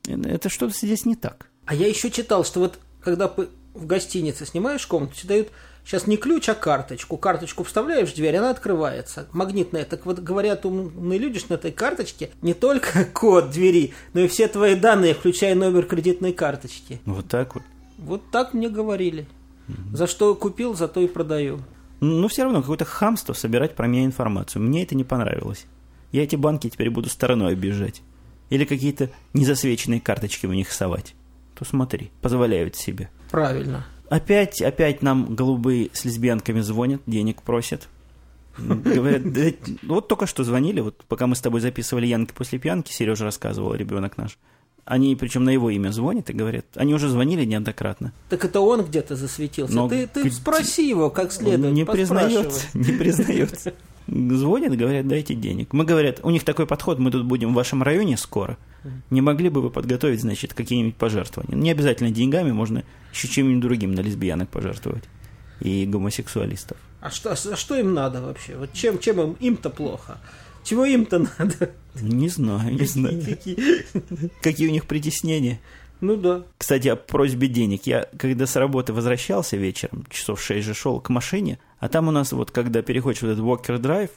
Это 0.05 0.49
что-то 0.49 0.73
здесь 0.73 1.05
не 1.05 1.15
так. 1.15 1.47
А 1.65 1.73
я 1.73 1.87
еще 1.87 2.11
читал, 2.11 2.43
что 2.43 2.59
вот 2.59 2.79
когда 3.01 3.27
в 3.73 3.85
гостинице 3.85 4.45
снимаешь 4.45 4.85
комнату, 4.85 5.15
тебе 5.15 5.29
дают 5.29 5.49
сейчас 5.85 6.07
не 6.07 6.17
ключ, 6.17 6.49
а 6.49 6.55
карточку. 6.55 7.17
Карточку 7.17 7.63
вставляешь 7.63 8.09
в 8.09 8.15
дверь, 8.15 8.37
она 8.37 8.49
открывается. 8.49 9.27
Магнитная. 9.31 9.85
Так 9.85 10.05
вот 10.05 10.19
говорят 10.19 10.65
умные 10.65 11.19
люди, 11.19 11.39
что 11.39 11.53
на 11.53 11.55
этой 11.55 11.71
карточке 11.71 12.29
не 12.41 12.53
только 12.53 13.05
код 13.13 13.49
двери, 13.49 13.93
но 14.13 14.21
и 14.21 14.27
все 14.27 14.47
твои 14.47 14.75
данные, 14.75 15.13
включая 15.13 15.55
номер 15.55 15.85
кредитной 15.85 16.33
карточки. 16.33 17.01
Вот 17.05 17.27
так 17.27 17.55
вот. 17.55 17.63
Вот 18.05 18.21
так 18.31 18.53
мне 18.53 18.69
говорили. 18.69 19.27
mm 19.67 19.95
За 19.95 20.07
что 20.07 20.35
купил, 20.35 20.75
за 20.75 20.87
то 20.87 20.99
и 21.01 21.07
продаю. 21.07 21.59
Но 21.99 22.27
все 22.27 22.43
равно 22.43 22.61
какое-то 22.61 22.85
хамство 22.85 23.33
собирать 23.33 23.75
про 23.75 23.87
меня 23.87 24.05
информацию. 24.05 24.61
Мне 24.61 24.83
это 24.83 24.95
не 24.95 25.03
понравилось. 25.03 25.65
Я 26.11 26.23
эти 26.23 26.35
банки 26.35 26.69
теперь 26.69 26.89
буду 26.89 27.09
стороной 27.09 27.53
обижать. 27.53 28.01
Или 28.49 28.65
какие-то 28.65 29.09
незасвеченные 29.33 30.01
карточки 30.01 30.45
в 30.45 30.53
них 30.53 30.71
совать 30.71 31.15
то 31.55 31.65
смотри, 31.65 32.11
позволяют 32.21 32.75
себе. 32.75 33.09
Правильно. 33.31 33.85
Опять, 34.09 34.61
опять 34.61 35.01
нам 35.01 35.35
голубые 35.35 35.89
с 35.93 36.05
лесбиянками 36.05 36.59
звонят, 36.61 37.01
денег 37.05 37.41
просят. 37.41 37.87
Говорят, 38.57 39.33
да, 39.33 39.45
вот 39.83 40.07
только 40.07 40.27
что 40.27 40.43
звонили, 40.43 40.79
вот 40.79 41.03
пока 41.07 41.25
мы 41.25 41.35
с 41.35 41.41
тобой 41.41 41.61
записывали 41.61 42.05
Янки 42.05 42.33
после 42.33 42.59
пьянки, 42.59 42.91
Сережа 42.91 43.25
рассказывал, 43.25 43.73
ребенок 43.73 44.17
наш. 44.17 44.37
Они, 44.85 45.15
причем 45.15 45.45
на 45.45 45.49
его 45.49 45.69
имя 45.69 45.91
звонят 45.91 46.29
и 46.29 46.33
говорят, 46.33 46.65
они 46.75 46.93
уже 46.93 47.07
звонили 47.07 47.45
неоднократно. 47.45 48.11
Так 48.29 48.43
это 48.43 48.59
он 48.59 48.83
где-то 48.83 49.15
засветился. 49.15 49.73
Но 49.73 49.87
ты, 49.87 50.07
ты 50.07 50.29
спроси 50.29 50.89
его 50.89 51.09
как 51.09 51.31
следует. 51.31 51.65
Он 51.65 51.73
не 51.73 51.85
признается, 51.85 52.67
не 52.73 52.91
признается. 52.91 53.73
Звонят, 54.07 54.75
говорят, 54.75 55.07
дайте 55.07 55.35
денег. 55.35 55.71
Мы 55.71 55.85
говорят, 55.85 56.19
у 56.23 56.29
них 56.29 56.43
такой 56.43 56.67
подход, 56.67 56.99
мы 56.99 57.11
тут 57.11 57.25
будем 57.25 57.53
в 57.53 57.55
вашем 57.55 57.81
районе 57.81 58.17
скоро. 58.17 58.57
Не 59.09 59.21
могли 59.21 59.47
бы 59.47 59.61
вы 59.61 59.69
подготовить, 59.69 60.19
значит, 60.19 60.53
какие-нибудь 60.53 60.95
пожертвования? 60.95 61.55
Не 61.55 61.71
обязательно 61.71 62.11
деньгами, 62.11 62.51
можно 62.51 62.83
еще 63.13 63.29
чем-нибудь 63.29 63.61
другим 63.61 63.93
на 63.93 64.01
лесбиянок 64.01 64.49
пожертвовать. 64.49 65.05
И 65.61 65.85
гомосексуалистов. 65.85 66.77
А 66.99 67.09
что, 67.09 67.31
а 67.31 67.35
что 67.35 67.75
им 67.77 67.93
надо 67.93 68.21
вообще? 68.21 68.57
Вот 68.57 68.73
чем, 68.73 68.99
чем 68.99 69.21
им, 69.21 69.37
им-то 69.39 69.69
плохо? 69.69 70.17
Чего 70.63 70.85
им-то 70.85 71.19
надо? 71.37 71.71
Не 72.01 72.29
знаю, 72.29 72.73
не 72.73 72.85
знаю. 72.85 73.21
Какие 74.41 74.67
у 74.67 74.71
них 74.71 74.85
притеснения? 74.85 75.59
Ну 76.01 76.17
да. 76.17 76.43
Кстати, 76.57 76.87
о 76.89 76.95
просьбе 76.95 77.47
денег. 77.47 77.85
Я, 77.85 78.09
когда 78.17 78.45
с 78.45 78.55
работы 78.55 78.91
возвращался 78.93 79.57
вечером, 79.57 80.05
часов 80.09 80.41
шесть 80.41 80.67
же 80.67 80.73
шел 80.73 80.99
к 80.99 81.09
машине, 81.09 81.59
а 81.79 81.87
там 81.87 82.07
у 82.07 82.11
нас 82.11 82.31
вот, 82.31 82.51
когда 82.51 82.81
переходишь 82.81 83.21
в 83.21 83.25
этот 83.25 83.39
Walker 83.39 83.79
Drive, 83.79 84.11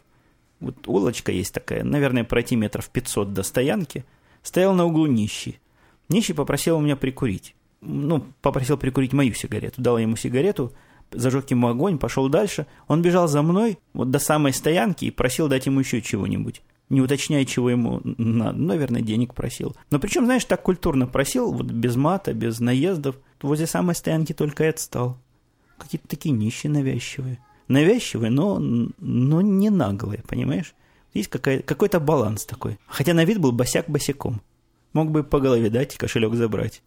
вот 0.58 0.88
улочка 0.88 1.32
есть 1.32 1.52
такая, 1.52 1.84
наверное, 1.84 2.24
пройти 2.24 2.56
метров 2.56 2.88
500 2.88 3.32
до 3.32 3.42
стоянки, 3.42 4.04
стоял 4.42 4.74
на 4.74 4.84
углу 4.84 5.06
нищий. 5.06 5.60
Нищий 6.08 6.34
попросил 6.34 6.76
у 6.76 6.80
меня 6.80 6.96
прикурить. 6.96 7.54
Ну, 7.80 8.24
попросил 8.40 8.76
прикурить 8.78 9.12
мою 9.12 9.34
сигарету. 9.34 9.80
Дал 9.80 9.98
ему 9.98 10.16
сигарету, 10.16 10.72
зажег 11.12 11.50
ему 11.50 11.68
огонь, 11.68 11.98
пошел 11.98 12.28
дальше. 12.28 12.66
Он 12.88 13.02
бежал 13.02 13.28
за 13.28 13.42
мной 13.42 13.78
вот 13.92 14.10
до 14.10 14.18
самой 14.18 14.52
стоянки 14.52 15.04
и 15.04 15.10
просил 15.10 15.48
дать 15.48 15.66
ему 15.66 15.80
еще 15.80 16.02
чего-нибудь 16.02 16.62
не 16.88 17.00
уточняя, 17.00 17.44
чего 17.44 17.70
ему 17.70 18.00
надо. 18.04 18.58
Ну, 18.58 18.66
наверное, 18.66 19.02
денег 19.02 19.34
просил. 19.34 19.74
Но 19.90 19.98
причем, 19.98 20.24
знаешь, 20.24 20.44
так 20.44 20.62
культурно 20.62 21.06
просил, 21.06 21.52
вот 21.52 21.66
без 21.66 21.96
мата, 21.96 22.32
без 22.32 22.60
наездов. 22.60 23.16
Возле 23.42 23.66
самой 23.66 23.94
стоянки 23.94 24.32
только 24.32 24.64
и 24.64 24.68
отстал. 24.68 25.18
Какие-то 25.78 26.08
такие 26.08 26.34
нищие 26.34 26.70
навязчивые. 26.70 27.38
Навязчивые, 27.68 28.30
но, 28.30 28.58
но 28.58 29.40
не 29.40 29.70
наглые, 29.70 30.22
понимаешь? 30.26 30.74
Есть 31.12 31.28
какой-то 31.28 31.98
баланс 31.98 32.44
такой. 32.44 32.78
Хотя 32.86 33.14
на 33.14 33.24
вид 33.24 33.40
был 33.40 33.52
босяк 33.52 33.88
босиком. 33.88 34.40
Мог 34.92 35.10
бы 35.10 35.24
по 35.24 35.40
голове 35.40 35.70
дать 35.70 35.94
и 35.94 35.98
кошелек 35.98 36.34
забрать. 36.34 36.82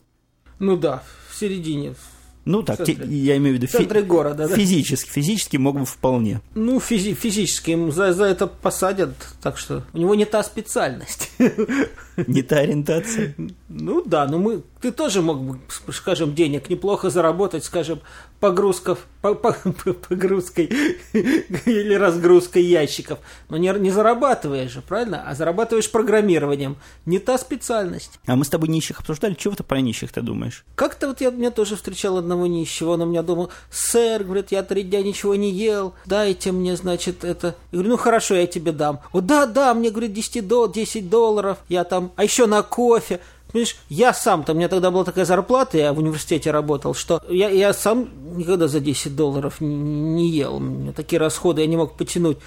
Ну 0.59 0.77
да, 0.77 1.03
в 1.29 1.35
середине, 1.35 1.95
ну 2.45 2.63
так, 2.63 2.83
те, 2.83 2.93
я 2.93 3.37
имею 3.37 3.57
в 3.57 3.61
виду 3.61 3.67
фи- 3.67 4.01
города, 4.01 4.47
да? 4.47 4.55
физически, 4.55 5.09
физически 5.09 5.57
мог 5.57 5.79
бы 5.79 5.85
вполне. 5.85 6.41
Ну, 6.55 6.77
физи- 6.79 7.13
физически 7.13 7.71
ему 7.71 7.91
за, 7.91 8.13
за 8.13 8.25
это 8.25 8.47
посадят, 8.47 9.11
так 9.41 9.57
что 9.57 9.83
у 9.93 9.97
него 9.97 10.15
не 10.15 10.25
та 10.25 10.43
специальность. 10.43 11.31
Не 12.27 12.43
та 12.43 12.57
ориентация. 12.57 13.35
Ну 13.67 14.03
да, 14.05 14.27
но 14.27 14.39
мы, 14.39 14.63
ты 14.81 14.91
тоже 14.91 15.21
мог 15.21 15.41
бы, 15.41 15.59
скажем, 15.91 16.35
денег 16.35 16.69
неплохо 16.69 17.09
заработать, 17.09 17.63
скажем, 17.63 17.99
погрузков, 18.39 19.05
по, 19.21 19.35
по, 19.35 19.53
погрузкой 19.53 20.65
или 21.13 21.93
разгрузкой 21.93 22.63
ящиков. 22.63 23.19
Но 23.49 23.57
не, 23.57 23.71
не 23.79 23.91
зарабатываешь 23.91 24.71
же, 24.71 24.81
правильно? 24.81 25.23
А 25.27 25.35
зарабатываешь 25.35 25.91
программированием. 25.91 26.77
Не 27.05 27.19
та 27.19 27.37
специальность. 27.37 28.19
А 28.25 28.35
мы 28.35 28.45
с 28.45 28.49
тобой 28.49 28.69
нищих 28.69 28.99
обсуждали. 28.99 29.33
Чего 29.33 29.55
ты 29.55 29.63
про 29.63 29.81
нищих 29.81 30.11
ты 30.11 30.21
думаешь? 30.21 30.63
Как-то 30.75 31.07
вот 31.07 31.21
я, 31.21 31.31
меня 31.31 31.51
тоже 31.51 31.75
встречал 31.75 32.17
одного 32.17 32.47
нищего. 32.47 32.91
Он 32.91 33.01
у 33.01 33.05
меня 33.05 33.23
думал, 33.23 33.51
сэр, 33.69 34.23
говорит, 34.23 34.51
я 34.51 34.63
три 34.63 34.83
дня 34.83 35.01
ничего 35.03 35.35
не 35.35 35.51
ел. 35.51 35.93
Дайте 36.05 36.51
мне, 36.51 36.75
значит, 36.75 37.23
это. 37.23 37.55
Я 37.71 37.79
говорю, 37.79 37.89
ну 37.89 37.97
хорошо, 37.97 38.35
я 38.35 38.47
тебе 38.47 38.71
дам. 38.71 39.01
О, 39.11 39.21
да, 39.21 39.45
да, 39.45 39.73
мне, 39.73 39.89
говорит, 39.91 40.13
10, 40.13 40.47
до, 40.47 40.67
10 40.67 41.09
долларов. 41.09 41.57
Я 41.67 41.83
там, 41.83 42.08
а 42.15 42.23
еще 42.23 42.45
на 42.45 42.63
кофе. 42.63 43.19
Понимаешь, 43.51 43.77
я 43.89 44.13
сам-то, 44.13 44.51
у 44.51 44.55
меня 44.55 44.67
тогда 44.67 44.91
была 44.91 45.03
такая 45.03 45.25
зарплата, 45.25 45.77
я 45.77 45.91
в 45.91 45.97
университете 45.97 46.51
работал, 46.51 46.93
что 46.93 47.21
я, 47.29 47.49
я 47.49 47.73
сам 47.73 48.09
никогда 48.37 48.67
за 48.67 48.79
10 48.79 49.15
долларов 49.15 49.59
не, 49.59 49.75
не 49.75 50.29
ел. 50.29 50.57
У 50.57 50.59
меня 50.59 50.91
такие 50.91 51.19
расходы 51.19 51.61
я 51.61 51.67
не 51.67 51.77
мог 51.77 51.97
потянуть. 51.97 52.37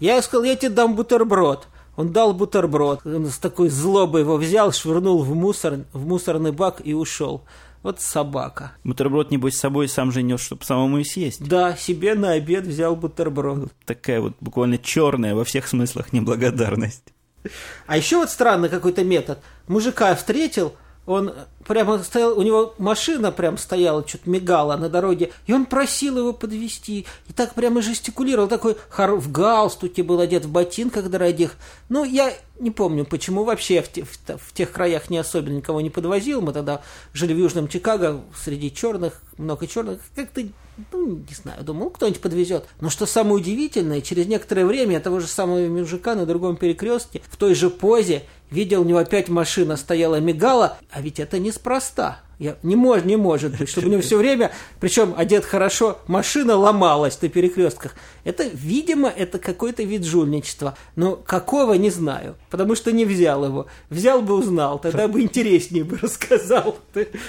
Я 0.00 0.20
сказал, 0.20 0.44
я 0.44 0.56
тебе 0.56 0.70
дам 0.70 0.96
бутерброд. 0.96 1.68
Он 1.96 2.12
дал 2.12 2.32
бутерброд, 2.32 3.04
он 3.04 3.26
с 3.26 3.38
такой 3.38 3.68
злобой 3.68 4.22
его 4.22 4.36
взял, 4.36 4.70
швырнул 4.72 5.22
в 5.22 5.34
мусор, 5.34 5.80
в 5.92 6.06
мусорный 6.06 6.52
бак 6.52 6.80
и 6.84 6.94
ушел. 6.94 7.42
Вот 7.82 8.00
собака. 8.00 8.72
Бутерброд, 8.84 9.30
небось, 9.30 9.54
с 9.54 9.60
собой 9.60 9.88
сам 9.88 10.12
же 10.12 10.22
нес, 10.22 10.40
чтобы 10.40 10.64
самому 10.64 10.98
и 10.98 11.04
съесть. 11.04 11.46
Да, 11.46 11.76
себе 11.76 12.14
на 12.14 12.32
обед 12.32 12.66
взял 12.66 12.96
бутерброд. 12.96 13.72
Такая 13.84 14.20
вот 14.20 14.34
буквально 14.40 14.78
черная 14.78 15.34
во 15.34 15.44
всех 15.44 15.66
смыслах 15.68 16.12
неблагодарность. 16.12 17.12
А 17.86 17.96
еще 17.96 18.16
вот 18.16 18.30
странный 18.30 18.68
какой-то 18.68 19.04
метод. 19.04 19.38
Мужика 19.66 20.14
встретил, 20.14 20.74
он 21.08 21.32
прямо 21.66 21.98
стоял, 22.02 22.38
у 22.38 22.42
него 22.42 22.74
машина 22.76 23.32
прям 23.32 23.56
стояла, 23.56 24.06
что-то 24.06 24.28
мигала 24.28 24.76
на 24.76 24.90
дороге, 24.90 25.32
и 25.46 25.54
он 25.54 25.64
просил 25.64 26.18
его 26.18 26.34
подвести 26.34 27.06
и 27.28 27.32
так 27.32 27.54
прямо 27.54 27.80
жестикулировал, 27.80 28.46
такой 28.46 28.76
в 28.90 29.32
галстуке 29.32 30.02
был 30.02 30.20
одет, 30.20 30.44
в 30.44 30.52
ботинках 30.52 31.08
дорогих. 31.08 31.56
Ну, 31.88 32.04
я 32.04 32.32
не 32.60 32.70
помню, 32.70 33.06
почему 33.06 33.44
вообще 33.44 33.76
я 33.76 33.82
в, 33.82 33.88
те, 33.88 34.04
в, 34.04 34.18
в 34.36 34.52
тех 34.52 34.70
краях 34.70 35.08
не 35.08 35.16
особенно 35.16 35.56
никого 35.56 35.80
не 35.80 35.90
подвозил. 35.90 36.42
Мы 36.42 36.52
тогда 36.52 36.82
жили 37.14 37.32
в 37.32 37.38
Южном 37.38 37.68
Чикаго, 37.68 38.20
среди 38.36 38.72
черных, 38.72 39.22
много 39.38 39.66
черных. 39.66 40.00
Как-то 40.14 40.42
ну, 40.92 41.24
не 41.28 41.34
знаю, 41.34 41.64
думал, 41.64 41.90
кто-нибудь 41.90 42.20
подвезет. 42.20 42.66
Но 42.80 42.90
что 42.90 43.06
самое 43.06 43.36
удивительное, 43.36 44.00
через 44.00 44.26
некоторое 44.26 44.64
время 44.64 45.00
того 45.00 45.20
же 45.20 45.26
самого 45.26 45.66
мужика 45.66 46.14
на 46.14 46.26
другом 46.26 46.56
перекрестке 46.56 47.22
в 47.28 47.36
той 47.36 47.54
же 47.54 47.70
позе 47.70 48.24
видел, 48.50 48.82
у 48.82 48.84
него 48.84 48.98
опять 48.98 49.28
машина 49.28 49.76
стояла, 49.76 50.20
мигала, 50.20 50.78
а 50.90 51.00
ведь 51.00 51.20
это 51.20 51.38
неспроста. 51.38 52.20
Я, 52.38 52.56
не, 52.62 52.76
может, 52.76 53.04
не 53.04 53.16
может 53.16 53.58
быть, 53.58 53.68
чтобы 53.68 53.88
у 53.88 53.90
него 53.90 54.00
все 54.00 54.16
время, 54.16 54.52
причем 54.78 55.12
одет 55.16 55.44
хорошо, 55.44 55.98
машина 56.06 56.54
ломалась 56.54 57.20
на 57.20 57.28
перекрестках. 57.28 57.96
Это, 58.22 58.44
видимо, 58.52 59.08
это 59.08 59.40
какой-то 59.40 59.82
вид 59.82 60.04
жульничества. 60.04 60.76
Но 60.94 61.16
какого, 61.16 61.74
не 61.74 61.90
знаю, 61.90 62.36
потому 62.48 62.76
что 62.76 62.92
не 62.92 63.04
взял 63.04 63.44
его. 63.44 63.66
Взял 63.90 64.22
бы, 64.22 64.34
узнал, 64.34 64.78
тогда 64.78 65.08
бы 65.08 65.20
интереснее 65.20 65.82
бы 65.82 65.98
рассказал. 65.98 66.78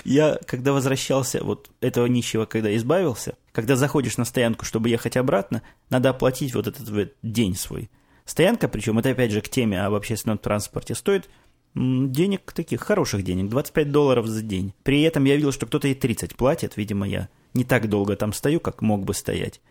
Я, 0.03 0.38
когда 0.45 0.73
возвращался, 0.73 1.43
вот 1.43 1.71
этого 1.82 2.05
нищего, 2.05 2.45
когда 2.45 2.75
избавился, 2.75 3.34
когда 3.51 3.75
заходишь 3.75 4.17
на 4.17 4.25
стоянку, 4.25 4.63
чтобы 4.63 4.89
ехать 4.89 5.17
обратно, 5.17 5.63
надо 5.89 6.12
оплатить 6.12 6.53
вот 6.53 6.67
этот 6.67 6.88
вот 6.88 7.13
день 7.23 7.55
свой. 7.55 7.89
Стоянка, 8.30 8.68
причем 8.68 9.00
это 9.00 9.10
опять 9.10 9.32
же 9.32 9.42
к 9.42 9.50
теме 9.50 9.82
об 9.84 9.96
общественном 9.96 10.38
транспорте, 10.38 10.94
стоит 10.94 11.28
денег 11.74 12.52
таких, 12.52 12.80
хороших 12.80 13.24
денег, 13.24 13.50
25 13.50 13.92
долларов 13.92 14.28
за 14.28 14.44
день. 14.44 14.72
При 14.84 15.02
этом 15.02 15.24
я 15.24 15.36
видел, 15.36 15.52
что 15.52 15.65
кто-то 15.65 15.88
и 15.88 15.96
30 15.96 16.36
платит, 16.36 16.78
видимо, 16.78 17.08
я 17.08 17.28
не 17.56 17.63
так 17.63 17.89
долго 17.89 18.15
там 18.15 18.32
стою, 18.32 18.60
как 18.60 18.84
мог 18.84 19.04
бы 19.04 19.15
стоять. 19.15 19.62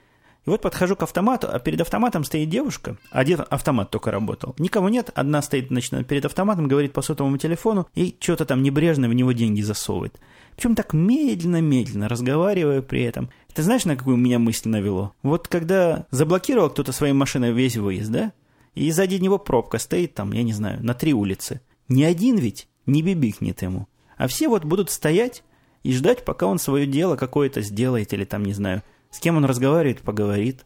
И 0.45 0.51
вот 0.51 0.61
подхожу 0.61 0.97
к 0.97 1.05
автомату, 1.05 1.47
а 1.49 1.61
перед 1.61 1.81
автоматом 1.81 2.25
стоит 2.25 2.49
девушка. 2.49 2.97
Один 3.13 3.45
автомат 3.49 3.91
только 3.91 4.11
работал. 4.11 4.57
Никого 4.59 4.89
нет, 4.89 5.11
одна 5.15 5.41
стоит 5.41 5.69
значит, 5.69 6.09
перед 6.09 6.25
автоматом, 6.25 6.67
говорит 6.67 6.93
по 6.93 7.01
сотовому 7.03 7.39
телефону 7.39 7.87
и 7.95 8.17
что-то 8.19 8.45
там 8.45 8.65
небрежно 8.65 9.09
в 9.09 9.15
него 9.15 9.31
деньги 9.31 9.61
засовывает. 9.61 10.19
Причем 10.57 10.75
так 10.75 10.93
медленно-медленно, 10.93 12.09
разговаривая 12.09 12.83
при 12.83 13.05
этом. 13.05 13.31
Ты 13.55 13.63
знаешь, 13.63 13.85
на 13.85 13.95
какую 13.95 14.17
меня 14.17 14.41
мысль 14.41 14.69
навело? 14.69 15.13
Вот 15.23 15.47
когда 15.47 16.07
заблокировал 16.11 16.71
кто-то 16.71 16.91
своей 16.91 17.13
машиной 17.13 17.53
весь 17.53 17.77
выезд, 17.77 18.11
да? 18.11 18.33
И 18.79 18.93
сзади 18.93 19.17
него 19.17 19.39
пробка 19.39 19.79
стоит 19.79 20.15
там, 20.15 20.33
я 20.33 20.45
не 20.45 20.53
знаю, 20.53 20.79
на 20.85 20.95
три 20.95 21.13
улицы. 21.13 21.61
Ни 21.89 22.05
один 22.05 22.39
ведь 22.39 22.69
не 22.87 23.03
бибикнет 23.03 23.61
ему. 23.63 23.89
А 24.17 24.29
все 24.29 24.49
вот 24.49 24.65
будут 24.65 24.91
стоять 24.91 25.43
и 25.83 25.93
ждать, 25.93 26.25
пока 26.25 26.47
он 26.47 26.61
свое 26.61 26.87
дело 26.87 27.17
какое-то 27.17 27.61
сделает 27.61 28.13
или 28.13 28.25
там, 28.25 28.45
не 28.45 28.53
знаю, 28.53 28.85
с 29.11 29.19
кем 29.19 29.37
он 29.37 29.45
разговаривает, 29.45 30.03
поговорит. 30.03 30.65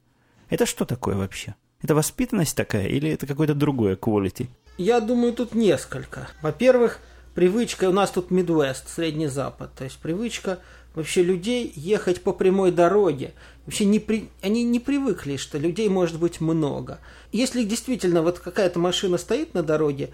Это 0.51 0.67
что 0.67 0.85
такое 0.85 1.17
вообще? 1.17 1.55
Это 1.81 1.95
воспитанность 1.95 2.55
такая 2.55 2.87
или 2.87 3.09
это 3.09 3.27
какое-то 3.27 3.55
другое 3.55 3.97
quality? 3.97 4.49
Я 4.77 5.01
думаю, 5.01 5.33
тут 5.33 5.55
несколько. 5.55 6.29
Во-первых, 6.43 7.01
привычка, 7.35 7.89
у 7.89 7.93
нас 7.93 8.11
тут 8.11 8.31
Midwest, 8.31 8.89
Средний 8.89 9.29
Запад, 9.29 9.73
то 9.75 9.85
есть 9.85 9.99
привычка 9.99 10.59
вообще 10.95 11.23
людей 11.23 11.73
ехать 11.75 12.23
по 12.23 12.33
прямой 12.33 12.71
дороге. 12.71 13.35
Вообще 13.67 13.85
не 13.85 13.99
при... 13.99 14.29
они 14.43 14.65
не 14.65 14.81
привыкли, 14.81 15.37
что 15.37 15.59
людей 15.59 15.89
может 15.89 16.19
быть 16.19 16.41
много. 16.41 16.99
Если 17.31 17.65
действительно 17.65 18.23
вот 18.23 18.39
какая-то 18.39 18.79
машина 18.79 19.19
стоит 19.19 19.55
на 19.55 19.63
дороге, 19.63 20.11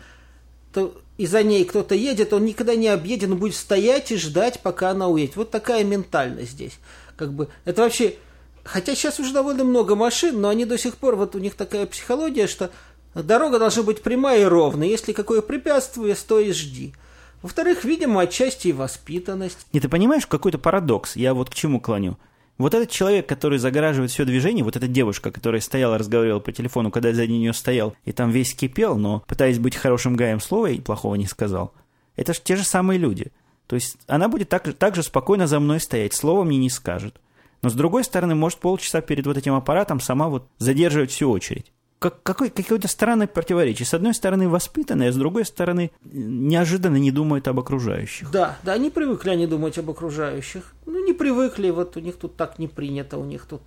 то 0.73 1.01
и 1.17 1.27
за 1.27 1.43
ней 1.43 1.65
кто-то 1.65 1.95
едет, 1.95 2.33
он 2.33 2.45
никогда 2.45 2.75
не 2.75 2.89
объедет, 2.89 3.31
он 3.31 3.39
будет 3.39 3.57
стоять 3.57 4.13
и 4.13 4.17
ждать, 4.17 4.61
пока 4.61 4.91
она 4.91 5.09
уедет. 5.09 5.37
Вот 5.37 5.51
такая 5.51 5.83
ментальность 5.83 6.53
здесь. 6.53 6.79
Как 7.17 7.33
бы, 7.33 7.49
это 7.65 7.83
вообще... 7.83 8.17
Хотя 8.65 8.95
сейчас 8.95 9.19
уже 9.19 9.33
довольно 9.33 9.65
много 9.65 9.97
машин, 9.97 10.43
но 10.43 10.51
они 10.51 10.67
до 10.67 10.77
сих 10.77 10.97
пор, 10.97 11.17
вот 11.17 11.35
у 11.35 11.39
них 11.39 11.55
такая 11.55 11.87
психология, 11.87 12.47
что 12.47 12.71
дорога 13.15 13.59
должна 13.59 13.83
быть 13.83 14.03
прямая 14.03 14.43
и 14.43 14.45
ровная. 14.45 14.89
Если 14.89 15.15
какое 15.15 15.41
препятствие, 15.41 16.15
стой 16.15 16.49
и 16.49 16.53
жди. 16.53 16.93
Во-вторых, 17.43 17.85
видимо, 17.85 18.23
отчасти 18.23 18.69
и 18.69 18.73
воспитанность. 18.73 19.67
И 19.73 19.81
ты 19.81 19.89
понимаешь, 19.89 20.27
какой-то 20.27 20.59
парадокс. 20.59 21.17
Я 21.17 21.35
вот 21.35 21.51
к 21.51 21.55
чему 21.55 21.81
клоню. 21.81 22.17
Вот 22.59 22.75
этот 22.75 22.91
человек, 22.91 23.29
который 23.29 23.59
загораживает 23.59 24.11
все 24.11 24.25
движение, 24.25 24.65
вот 24.65 24.77
эта 24.77 24.89
девушка, 24.89 25.31
которая 25.31 25.61
стояла, 25.61 25.97
разговаривала 25.97 26.41
по 26.41 26.51
телефону, 26.51 26.91
когда 26.91 27.11
я 27.11 27.15
за 27.15 27.27
нее 27.29 27.53
стоял, 27.53 27.95
и 28.05 28.11
там 28.11 28.31
весь 28.31 28.53
кипел, 28.53 28.97
но 28.97 29.23
пытаясь 29.29 29.61
быть 29.61 29.77
хорошим 29.77 30.17
гаем 30.17 30.41
слова 30.41 30.69
и 30.69 30.81
плохого 30.81 31.15
не 31.15 31.27
сказал. 31.27 31.73
Это 32.17 32.35
же 32.35 32.41
те 32.43 32.57
же 32.57 32.65
самые 32.65 32.99
люди. 32.99 33.31
То 33.69 33.77
есть 33.77 33.97
она 34.09 34.29
будет 34.29 34.49
так, 34.49 34.73
так 34.75 34.97
же 34.97 35.05
спокойно 35.05 35.47
за 35.47 35.61
мной 35.61 35.79
стоять, 35.79 36.15
слова 36.15 36.43
мне 36.43 36.59
не 36.59 36.69
скажет. 36.69 37.21
Но 37.63 37.69
с 37.69 37.75
другой 37.75 38.03
стороны, 38.03 38.35
может 38.35 38.59
полчаса 38.59 39.03
перед 39.03 39.27
вот 39.27 39.37
этим 39.37 39.55
аппаратом 39.55 40.01
сама 40.01 40.29
вот 40.29 40.49
задерживать 40.59 41.13
всю 41.13 41.31
очередь 41.31 41.73
как, 41.99 42.23
какой, 42.23 42.51
какое-то 42.51 42.89
странное 42.89 43.27
противоречие. 43.27 43.87
С 43.87 43.95
одной 43.95 44.15
стороны 44.15 44.49
воспитанные, 44.49 45.11
а 45.11 45.13
с 45.13 45.17
другой 45.17 45.45
стороны 45.45 45.91
неожиданно 46.05 46.97
не 46.97 47.11
думают 47.11 47.49
об 47.49 47.59
окружающих. 47.59 48.31
Да, 48.31 48.57
да, 48.63 48.75
они 48.75 48.91
привыкли 48.91 49.31
они 49.31 49.47
думать 49.47 49.79
об 49.79 49.91
окружающих. 49.91 50.75
Ну, 50.87 51.05
не 51.05 51.13
привыкли, 51.13 51.71
вот 51.71 51.97
у 51.97 52.01
них 52.01 52.17
тут 52.17 52.37
так 52.37 52.59
не 52.59 52.69
принято, 52.69 53.19
у 53.19 53.25
них 53.25 53.47
тут 53.47 53.63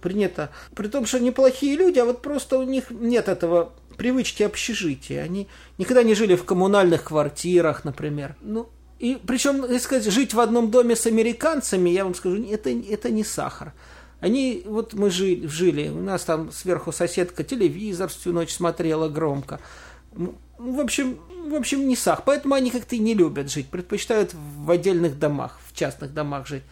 принято. 0.00 0.50
При 0.74 0.88
том, 0.88 1.06
что 1.06 1.18
они 1.18 1.30
плохие 1.30 1.76
люди, 1.76 1.98
а 1.98 2.04
вот 2.04 2.22
просто 2.22 2.58
у 2.58 2.62
них 2.62 2.90
нет 2.90 3.28
этого 3.28 3.72
привычки 3.96 4.42
общежития. 4.42 5.22
Они 5.22 5.48
никогда 5.78 6.02
не 6.02 6.14
жили 6.14 6.34
в 6.34 6.44
коммунальных 6.44 7.04
квартирах, 7.04 7.84
например. 7.84 8.36
Ну, 8.40 8.68
и 8.98 9.18
причем, 9.26 9.62
если 9.62 9.78
сказать, 9.78 10.12
жить 10.12 10.34
в 10.34 10.40
одном 10.40 10.70
доме 10.70 10.96
с 10.96 11.06
американцами, 11.06 11.90
я 11.90 12.04
вам 12.04 12.14
скажу, 12.14 12.42
это, 12.50 12.70
это 12.70 13.10
не 13.10 13.24
сахар. 13.24 13.72
Они, 14.20 14.62
вот 14.64 14.94
мы 14.94 15.10
жили, 15.10 15.46
жили, 15.46 15.88
у 15.88 16.00
нас 16.00 16.24
там 16.24 16.50
сверху 16.50 16.92
соседка 16.92 17.44
телевизор 17.44 18.08
всю 18.08 18.32
ночь 18.32 18.52
смотрела 18.52 19.08
громко. 19.08 19.60
Ну, 20.14 20.34
в 20.58 20.80
общем, 20.80 21.18
в 21.46 21.54
общем, 21.54 21.86
не 21.86 21.96
сах. 21.96 22.24
Поэтому 22.24 22.54
они 22.54 22.70
как-то 22.70 22.96
и 22.96 22.98
не 22.98 23.14
любят 23.14 23.50
жить, 23.50 23.68
предпочитают 23.68 24.34
в 24.34 24.70
отдельных 24.70 25.18
домах, 25.18 25.60
в 25.66 25.74
частных 25.74 26.12
домах 26.14 26.46
жить. 26.46 26.62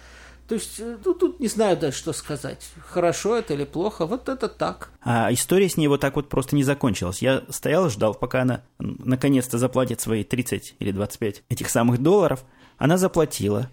То 0.49 0.57
есть 0.57 0.79
ну, 0.79 1.15
тут 1.15 1.41
не 1.41 1.49
знаю 1.49 1.77
даже, 1.77 1.97
что 1.97 2.13
сказать. 2.13 2.69
Хорошо 2.87 3.37
это 3.37 3.55
или 3.55 3.65
плохо, 3.65 4.05
вот 4.05 4.29
это 4.29 4.49
так. 4.49 4.91
А 5.03 5.33
история 5.33 5.69
с 5.69 5.79
ней 5.79 5.89
вот 5.89 6.01
так 6.01 6.17
вот 6.17 6.29
просто 6.29 6.55
не 6.55 6.65
закончилась. 6.65 7.23
Я 7.23 7.45
стоял, 7.49 7.89
ждал, 7.89 8.15
пока 8.15 8.43
она 8.43 8.63
наконец-то 8.79 9.57
заплатит 9.57 10.03
свои 10.03 10.23
30 10.23 10.77
или 10.79 10.91
25 10.91 11.45
этих 11.49 11.71
самых 11.71 12.03
долларов. 12.03 12.45
Она 12.77 12.99
заплатила. 12.99 13.71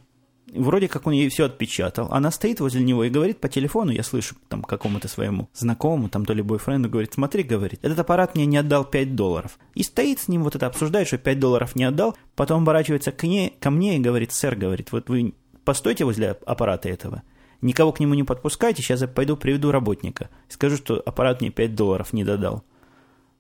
Вроде 0.54 0.90
как 0.90 1.08
он 1.08 1.14
ей 1.14 1.30
все 1.30 1.46
отпечатал. 1.46 2.10
Она 2.12 2.30
стоит 2.30 2.60
возле 2.60 2.84
него 2.84 3.06
и 3.06 3.10
говорит 3.10 3.40
по 3.40 3.48
телефону, 3.48 3.92
я 3.92 4.04
слышу 4.04 4.36
там 4.50 4.64
какому-то 4.64 5.08
своему 5.08 5.50
знакомому, 5.54 6.10
там 6.10 6.26
то 6.26 6.34
ли 6.34 6.42
бойфренду, 6.42 6.90
говорит, 6.90 7.14
смотри, 7.14 7.44
говорит, 7.44 7.80
этот 7.84 8.00
аппарат 8.00 8.36
мне 8.36 8.46
не 8.46 8.58
отдал 8.58 8.84
5 8.84 9.16
долларов. 9.16 9.58
И 9.76 9.84
стоит 9.84 10.20
с 10.20 10.28
ним 10.28 10.44
вот 10.44 10.56
это 10.56 10.68
обсуждает, 10.68 11.08
что 11.08 11.18
5 11.18 11.40
долларов 11.40 11.76
не 11.76 11.86
отдал, 11.86 12.18
потом 12.36 12.64
оборачивается 12.64 13.14
к 13.14 13.24
ней, 13.24 13.54
ко 13.62 13.70
мне 13.70 13.96
и 13.96 14.00
говорит, 14.00 14.34
сэр, 14.34 14.56
говорит, 14.56 14.92
вот 14.92 15.08
вы 15.10 15.34
постойте 15.64 16.04
возле 16.04 16.32
аппарата 16.46 16.90
этого, 16.90 17.24
никого 17.62 17.94
к 17.94 18.02
нему 18.02 18.14
не 18.14 18.24
подпускайте, 18.24 18.82
сейчас 18.82 19.02
я 19.02 19.08
пойду 19.08 19.38
приведу 19.38 19.72
работника, 19.72 20.30
скажу, 20.50 20.76
что 20.76 21.02
аппарат 21.06 21.40
мне 21.40 21.50
5 21.50 21.76
долларов 21.76 22.12
не 22.12 22.26
додал. 22.26 22.66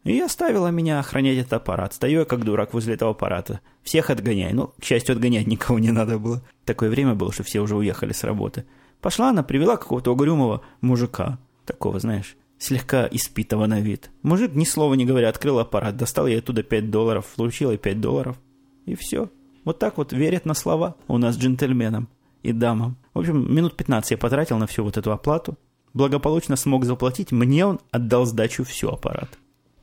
И 0.03 0.19
оставила 0.19 0.67
меня 0.67 0.99
охранять 0.99 1.37
этот 1.37 1.53
аппарат. 1.53 1.93
Стою 1.93 2.19
я 2.19 2.25
как 2.25 2.43
дурак 2.43 2.73
возле 2.73 2.95
этого 2.95 3.11
аппарата. 3.11 3.61
Всех 3.83 4.09
отгоняю. 4.09 4.55
Ну, 4.55 4.73
к 4.79 4.83
счастью, 4.83 5.13
отгонять 5.13 5.45
никого 5.45 5.77
не 5.77 5.91
надо 5.91 6.17
было. 6.17 6.41
Такое 6.65 6.89
время 6.89 7.13
было, 7.13 7.31
что 7.31 7.43
все 7.43 7.59
уже 7.59 7.75
уехали 7.75 8.11
с 8.11 8.23
работы. 8.23 8.65
Пошла 8.99 9.29
она, 9.29 9.43
привела 9.43 9.77
какого-то 9.77 10.11
угрюмого 10.11 10.61
мужика. 10.81 11.37
Такого, 11.65 11.99
знаешь, 11.99 12.35
слегка 12.57 13.07
испитого 13.11 13.67
на 13.67 13.79
вид. 13.79 14.09
Мужик, 14.23 14.55
ни 14.55 14.65
слова 14.65 14.95
не 14.95 15.05
говоря, 15.05 15.29
открыл 15.29 15.59
аппарат, 15.59 15.97
достал 15.97 16.25
ей 16.25 16.39
оттуда 16.39 16.63
5 16.63 16.89
долларов, 16.89 17.25
ей 17.37 17.77
5 17.77 18.01
долларов. 18.01 18.37
И 18.85 18.95
все. 18.95 19.29
Вот 19.65 19.77
так 19.77 19.97
вот 19.97 20.13
верят 20.13 20.45
на 20.45 20.55
слова 20.55 20.95
у 21.07 21.19
нас 21.19 21.37
джентльменам 21.37 22.07
и 22.41 22.51
дамам. 22.51 22.97
В 23.13 23.19
общем, 23.19 23.53
минут 23.53 23.77
15 23.77 24.11
я 24.11 24.17
потратил 24.17 24.57
на 24.57 24.65
всю 24.65 24.83
вот 24.83 24.97
эту 24.97 25.11
оплату. 25.11 25.57
Благополучно 25.93 26.55
смог 26.55 26.85
заплатить, 26.85 27.31
мне 27.31 27.65
он 27.65 27.79
отдал 27.91 28.25
сдачу 28.25 28.63
всю 28.63 28.89
аппарат. 28.89 29.37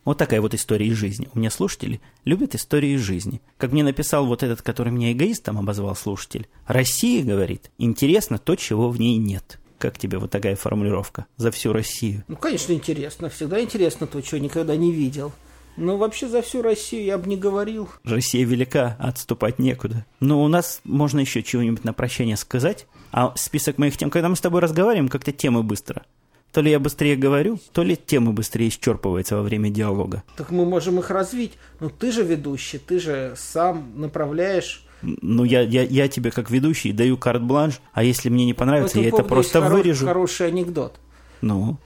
Вот 0.08 0.16
такая 0.16 0.40
вот 0.40 0.54
история 0.54 0.86
из 0.86 0.96
жизни. 0.96 1.28
У 1.34 1.38
меня 1.38 1.50
слушатели 1.50 2.00
любят 2.24 2.54
истории 2.54 2.94
из 2.94 3.02
жизни. 3.02 3.42
Как 3.58 3.72
мне 3.72 3.84
написал 3.84 4.24
вот 4.24 4.42
этот, 4.42 4.62
который 4.62 4.90
меня 4.90 5.12
эгоистом 5.12 5.58
обозвал 5.58 5.94
слушатель. 5.94 6.48
Россия, 6.66 7.22
говорит, 7.22 7.70
интересно 7.76 8.38
то, 8.38 8.56
чего 8.56 8.88
в 8.88 8.98
ней 8.98 9.18
нет. 9.18 9.58
Как 9.76 9.98
тебе 9.98 10.16
вот 10.16 10.30
такая 10.30 10.56
формулировка 10.56 11.26
за 11.36 11.50
всю 11.50 11.74
Россию? 11.74 12.24
Ну, 12.26 12.36
конечно, 12.36 12.72
интересно. 12.72 13.28
Всегда 13.28 13.60
интересно 13.60 14.06
то, 14.06 14.22
чего 14.22 14.40
никогда 14.40 14.76
не 14.76 14.92
видел. 14.92 15.30
Ну, 15.76 15.98
вообще 15.98 16.26
за 16.26 16.40
всю 16.40 16.62
Россию 16.62 17.04
я 17.04 17.18
бы 17.18 17.28
не 17.28 17.36
говорил. 17.36 17.90
Россия 18.02 18.46
велика, 18.46 18.96
а 18.98 19.08
отступать 19.08 19.58
некуда. 19.58 20.06
Но 20.20 20.42
у 20.42 20.48
нас 20.48 20.80
можно 20.84 21.20
еще 21.20 21.42
чего-нибудь 21.42 21.84
на 21.84 21.92
прощание 21.92 22.38
сказать. 22.38 22.86
А 23.12 23.34
список 23.36 23.76
моих 23.76 23.98
тем, 23.98 24.08
когда 24.08 24.30
мы 24.30 24.36
с 24.36 24.40
тобой 24.40 24.62
разговариваем, 24.62 25.08
как-то 25.08 25.32
темы 25.32 25.62
быстро. 25.62 26.06
То 26.52 26.62
ли 26.62 26.70
я 26.70 26.80
быстрее 26.80 27.16
говорю, 27.16 27.58
то 27.72 27.82
ли 27.82 27.96
темы 27.96 28.32
быстрее 28.32 28.68
исчерпываются 28.68 29.36
во 29.36 29.42
время 29.42 29.70
диалога. 29.70 30.22
Так 30.36 30.50
мы 30.50 30.64
можем 30.64 30.98
их 30.98 31.10
развить. 31.10 31.52
Ну, 31.80 31.90
ты 31.90 32.10
же 32.10 32.22
ведущий, 32.22 32.78
ты 32.78 32.98
же 32.98 33.34
сам 33.36 33.92
направляешь 34.00 34.84
ну, 35.02 35.44
я, 35.44 35.60
я, 35.60 35.82
я 35.82 36.08
тебе 36.08 36.30
как 36.30 36.50
ведущий 36.50 36.92
даю 36.92 37.16
карт-бланш, 37.16 37.80
а 37.92 38.02
если 38.02 38.28
мне 38.28 38.44
не 38.44 38.54
понравится, 38.54 38.98
я 38.98 39.08
это 39.08 39.22
просто 39.22 39.60
хоро- 39.60 39.70
вырежу. 39.70 40.06
Хороший 40.06 40.48
анекдот. 40.48 40.98
Ну? 41.40 41.78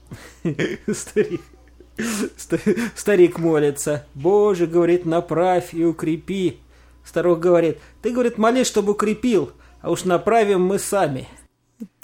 Старик. 0.91 1.41
Старик 2.95 3.37
молится. 3.37 4.07
Боже, 4.15 4.65
говорит, 4.65 5.05
направь 5.05 5.73
и 5.73 5.85
укрепи. 5.85 6.59
Старик 7.05 7.37
говорит, 7.39 7.77
ты, 8.01 8.11
говорит, 8.11 8.37
молись, 8.37 8.67
чтобы 8.67 8.93
укрепил, 8.93 9.51
а 9.81 9.91
уж 9.91 10.05
направим 10.05 10.61
мы 10.61 10.79
сами. 10.79 11.27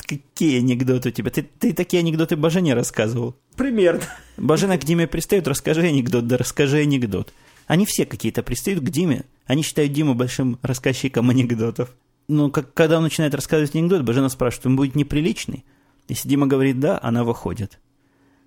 Какие 0.09 0.57
анекдоты 0.57 1.09
у 1.09 1.11
тебя? 1.11 1.29
Ты, 1.29 1.43
ты 1.43 1.71
такие 1.71 1.99
анекдоты 1.99 2.35
Бажене 2.35 2.73
рассказывал. 2.73 3.35
Примерно. 3.55 4.01
Бажена 4.37 4.79
к 4.79 4.83
Диме 4.83 5.05
пристает, 5.05 5.47
расскажи 5.47 5.81
анекдот, 5.81 6.25
да 6.25 6.35
расскажи 6.35 6.77
анекдот. 6.77 7.31
Они 7.67 7.85
все 7.85 8.07
какие-то 8.07 8.41
пристают 8.41 8.83
к 8.83 8.89
Диме. 8.89 9.25
Они 9.45 9.61
считают 9.61 9.93
Диму 9.93 10.15
большим 10.15 10.57
рассказчиком 10.63 11.29
анекдотов. 11.29 11.93
Но 12.27 12.49
как, 12.49 12.73
когда 12.73 12.97
он 12.97 13.03
начинает 13.03 13.35
рассказывать 13.35 13.75
анекдот, 13.75 14.01
Бажена 14.01 14.29
спрашивает, 14.29 14.65
он 14.65 14.77
будет 14.77 14.95
неприличный? 14.95 15.63
Если 16.07 16.27
Дима 16.27 16.47
говорит 16.47 16.79
«да», 16.79 16.99
она 17.03 17.23
выходит. 17.23 17.77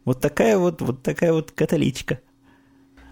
Вот 0.05 0.20
такая 0.20 0.59
вот, 0.59 0.81
вот 0.81 1.05
такая 1.05 1.33
вот 1.33 1.53
католичка. 1.53 2.18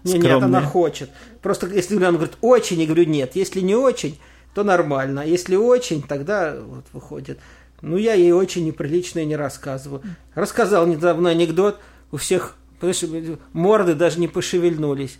Не, 0.03 0.19
нет, 0.19 0.43
она 0.43 0.61
хочет. 0.61 1.09
Просто 1.41 1.67
если 1.67 1.95
он 1.95 2.15
говорит 2.15 2.35
«очень», 2.41 2.81
я 2.81 2.85
говорю 2.85 3.05
«нет». 3.05 3.37
Если 3.37 3.61
не 3.61 3.75
очень, 3.75 4.19
то 4.53 4.65
нормально. 4.65 5.21
А 5.21 5.25
если 5.25 5.55
очень, 5.55 6.01
тогда 6.01 6.57
вот 6.59 6.85
выходит. 6.91 7.39
Ну, 7.81 7.97
я 7.97 8.13
ей 8.13 8.31
очень 8.31 8.65
неприличное 8.65 9.25
не 9.25 9.35
рассказываю. 9.35 10.01
Рассказал 10.35 10.85
недавно 10.85 11.29
анекдот, 11.29 11.79
у 12.11 12.17
всех 12.17 12.55
морды 13.53 13.95
даже 13.95 14.19
не 14.19 14.27
пошевельнулись. 14.27 15.19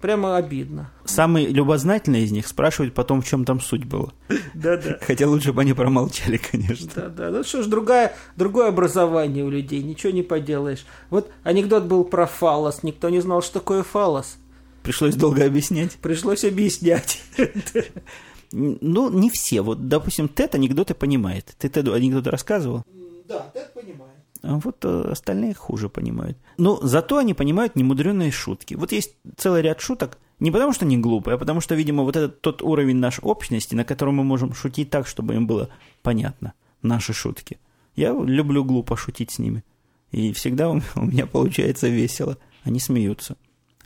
Прямо 0.00 0.36
обидно. 0.36 0.92
Самый 1.04 1.46
любознательный 1.46 2.22
из 2.22 2.30
них 2.30 2.46
спрашивает 2.46 2.94
потом, 2.94 3.20
в 3.20 3.26
чем 3.26 3.44
там 3.44 3.60
суть 3.60 3.84
была. 3.84 4.12
Да-да. 4.54 4.98
Хотя 5.06 5.26
лучше 5.26 5.52
бы 5.52 5.62
они 5.62 5.72
промолчали, 5.72 6.36
конечно. 6.36 6.88
Да-да. 6.94 7.30
Ну 7.30 7.42
что 7.42 7.64
ж, 7.64 7.66
другая, 7.66 8.14
другое 8.36 8.68
образование 8.68 9.44
у 9.44 9.50
людей, 9.50 9.82
ничего 9.82 10.12
не 10.12 10.22
поделаешь. 10.22 10.86
Вот 11.10 11.32
анекдот 11.42 11.84
был 11.84 12.04
про 12.04 12.26
фалос. 12.26 12.84
Никто 12.84 13.08
не 13.08 13.20
знал, 13.20 13.42
что 13.42 13.54
такое 13.54 13.82
фалос. 13.82 14.36
Пришлось 14.84 15.16
долго 15.16 15.44
объяснять. 15.44 15.96
Пришлось 15.96 16.44
объяснять. 16.44 17.20
Ну, 18.52 19.10
не 19.10 19.30
все. 19.30 19.62
Вот, 19.62 19.88
допустим, 19.88 20.28
Тед 20.28 20.54
анекдоты 20.54 20.94
понимает. 20.94 21.54
Ты 21.58 21.68
Теду 21.68 21.92
анекдоты 21.92 22.30
рассказывал? 22.30 22.84
Да, 23.28 23.50
Тед 23.52 23.74
понимает. 23.74 24.18
А 24.42 24.58
вот 24.58 24.84
э, 24.84 25.10
остальные 25.10 25.54
хуже 25.54 25.88
понимают. 25.88 26.38
Но 26.56 26.78
зато 26.82 27.18
они 27.18 27.34
понимают 27.34 27.76
немудренные 27.76 28.30
шутки. 28.30 28.74
Вот 28.74 28.92
есть 28.92 29.16
целый 29.36 29.62
ряд 29.62 29.80
шуток, 29.80 30.18
не 30.38 30.50
потому 30.50 30.72
что 30.72 30.84
они 30.84 30.96
глупые, 30.96 31.34
а 31.34 31.38
потому 31.38 31.60
что, 31.60 31.74
видимо, 31.74 32.04
вот 32.04 32.16
этот 32.16 32.40
тот 32.40 32.62
уровень 32.62 32.96
нашей 32.96 33.22
общности, 33.22 33.74
на 33.74 33.84
котором 33.84 34.16
мы 34.16 34.24
можем 34.24 34.54
шутить 34.54 34.90
так, 34.90 35.06
чтобы 35.06 35.34
им 35.34 35.46
было 35.46 35.68
понятно 36.02 36.54
наши 36.82 37.12
шутки. 37.12 37.58
Я 37.96 38.12
люблю 38.12 38.64
глупо 38.64 38.96
шутить 38.96 39.32
с 39.32 39.38
ними. 39.38 39.64
И 40.12 40.32
всегда 40.32 40.70
у 40.70 40.80
меня 40.94 41.26
получается 41.32 41.88
весело. 41.88 42.38
Они 42.62 42.78
смеются. 42.78 43.36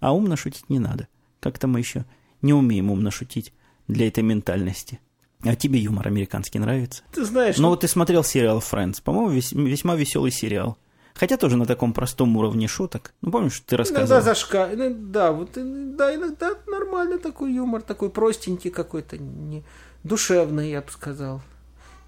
А 0.00 0.14
умно 0.14 0.36
шутить 0.36 0.68
не 0.68 0.78
надо. 0.78 1.08
Как-то 1.40 1.66
мы 1.66 1.78
еще 1.78 2.04
не 2.42 2.52
умеем 2.52 2.90
умно 2.90 3.10
шутить 3.10 3.52
для 3.92 4.08
этой 4.08 4.22
ментальности. 4.22 5.00
А 5.44 5.56
тебе 5.56 5.80
юмор 5.80 6.06
американский 6.06 6.58
нравится? 6.58 7.02
Ты 7.12 7.24
знаешь... 7.24 7.58
Ну, 7.58 7.68
вот 7.68 7.80
ты 7.80 7.88
смотрел 7.88 8.22
сериал 8.22 8.58
«Friends». 8.58 9.02
По-моему, 9.02 9.30
вес, 9.30 9.52
весьма 9.52 9.96
веселый 9.96 10.30
сериал. 10.30 10.78
Хотя 11.14 11.36
тоже 11.36 11.56
на 11.56 11.66
таком 11.66 11.92
простом 11.92 12.36
уровне 12.36 12.68
шуток. 12.68 13.12
Ну, 13.22 13.32
помнишь, 13.32 13.60
ты 13.66 13.76
рассказывал? 13.76 14.06
Иногда 14.06 14.22
зашка... 14.22 14.70
Да, 14.74 15.32
вот, 15.32 15.50
да, 15.54 16.14
иногда 16.14 16.52
нормально 16.66 17.18
такой 17.18 17.52
юмор, 17.52 17.82
такой 17.82 18.10
простенький 18.10 18.70
какой-то, 18.70 19.18
не... 19.18 19.64
душевный, 20.04 20.70
я 20.70 20.80
бы 20.80 20.90
сказал. 20.90 21.42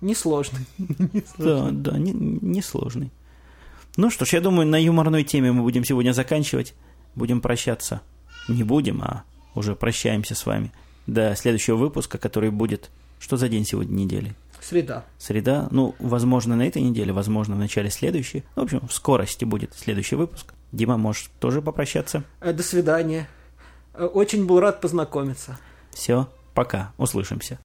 Несложный. 0.01 0.66
Да, 1.38 1.70
да, 1.73 1.99
не, 1.99 2.12
несложный. 2.12 3.11
Ну 3.97 4.11
что 4.11 4.25
ж, 4.25 4.35
я 4.35 4.40
думаю, 4.40 4.66
на 4.66 4.81
юморной 4.81 5.25
теме 5.25 5.51
мы 5.51 5.62
будем 5.62 5.85
сегодня 5.85 6.12
заканчивать. 6.12 6.75
Будем 7.16 7.40
прощаться. 7.40 8.01
Не 8.49 8.62
будем, 8.62 9.03
а 9.03 9.25
уже 9.55 9.75
прощаемся 9.75 10.35
с 10.35 10.47
вами 10.47 10.73
до 11.07 11.35
следующего 11.37 11.77
выпуска, 11.77 12.19
который 12.19 12.51
будет 12.51 12.90
что 13.19 13.37
за 13.37 13.49
день 13.49 13.64
сегодня 13.64 13.95
недели? 13.95 14.35
Среда. 14.61 15.05
Среда. 15.19 15.69
Ну, 15.71 15.95
возможно, 15.99 16.57
на 16.57 16.67
этой 16.67 16.83
неделе, 16.83 17.12
возможно, 17.12 17.55
в 17.55 17.59
начале 17.59 17.90
следующей. 17.90 18.45
В 18.55 18.61
общем, 18.61 18.87
в 18.87 18.93
скорости 18.93 19.45
будет 19.45 19.75
следующий 19.75 20.17
выпуск. 20.17 20.55
Дима, 20.73 20.97
можешь 20.97 21.31
тоже 21.38 21.62
попрощаться? 21.62 22.25
Э, 22.40 22.53
до 22.53 22.62
свидания. 22.62 23.29
Э, 23.95 24.05
очень 24.05 24.47
был 24.47 24.61
рад 24.61 24.81
познакомиться. 24.81 25.59
Все, 25.90 26.29
пока, 26.55 26.93
услышимся. 26.99 27.59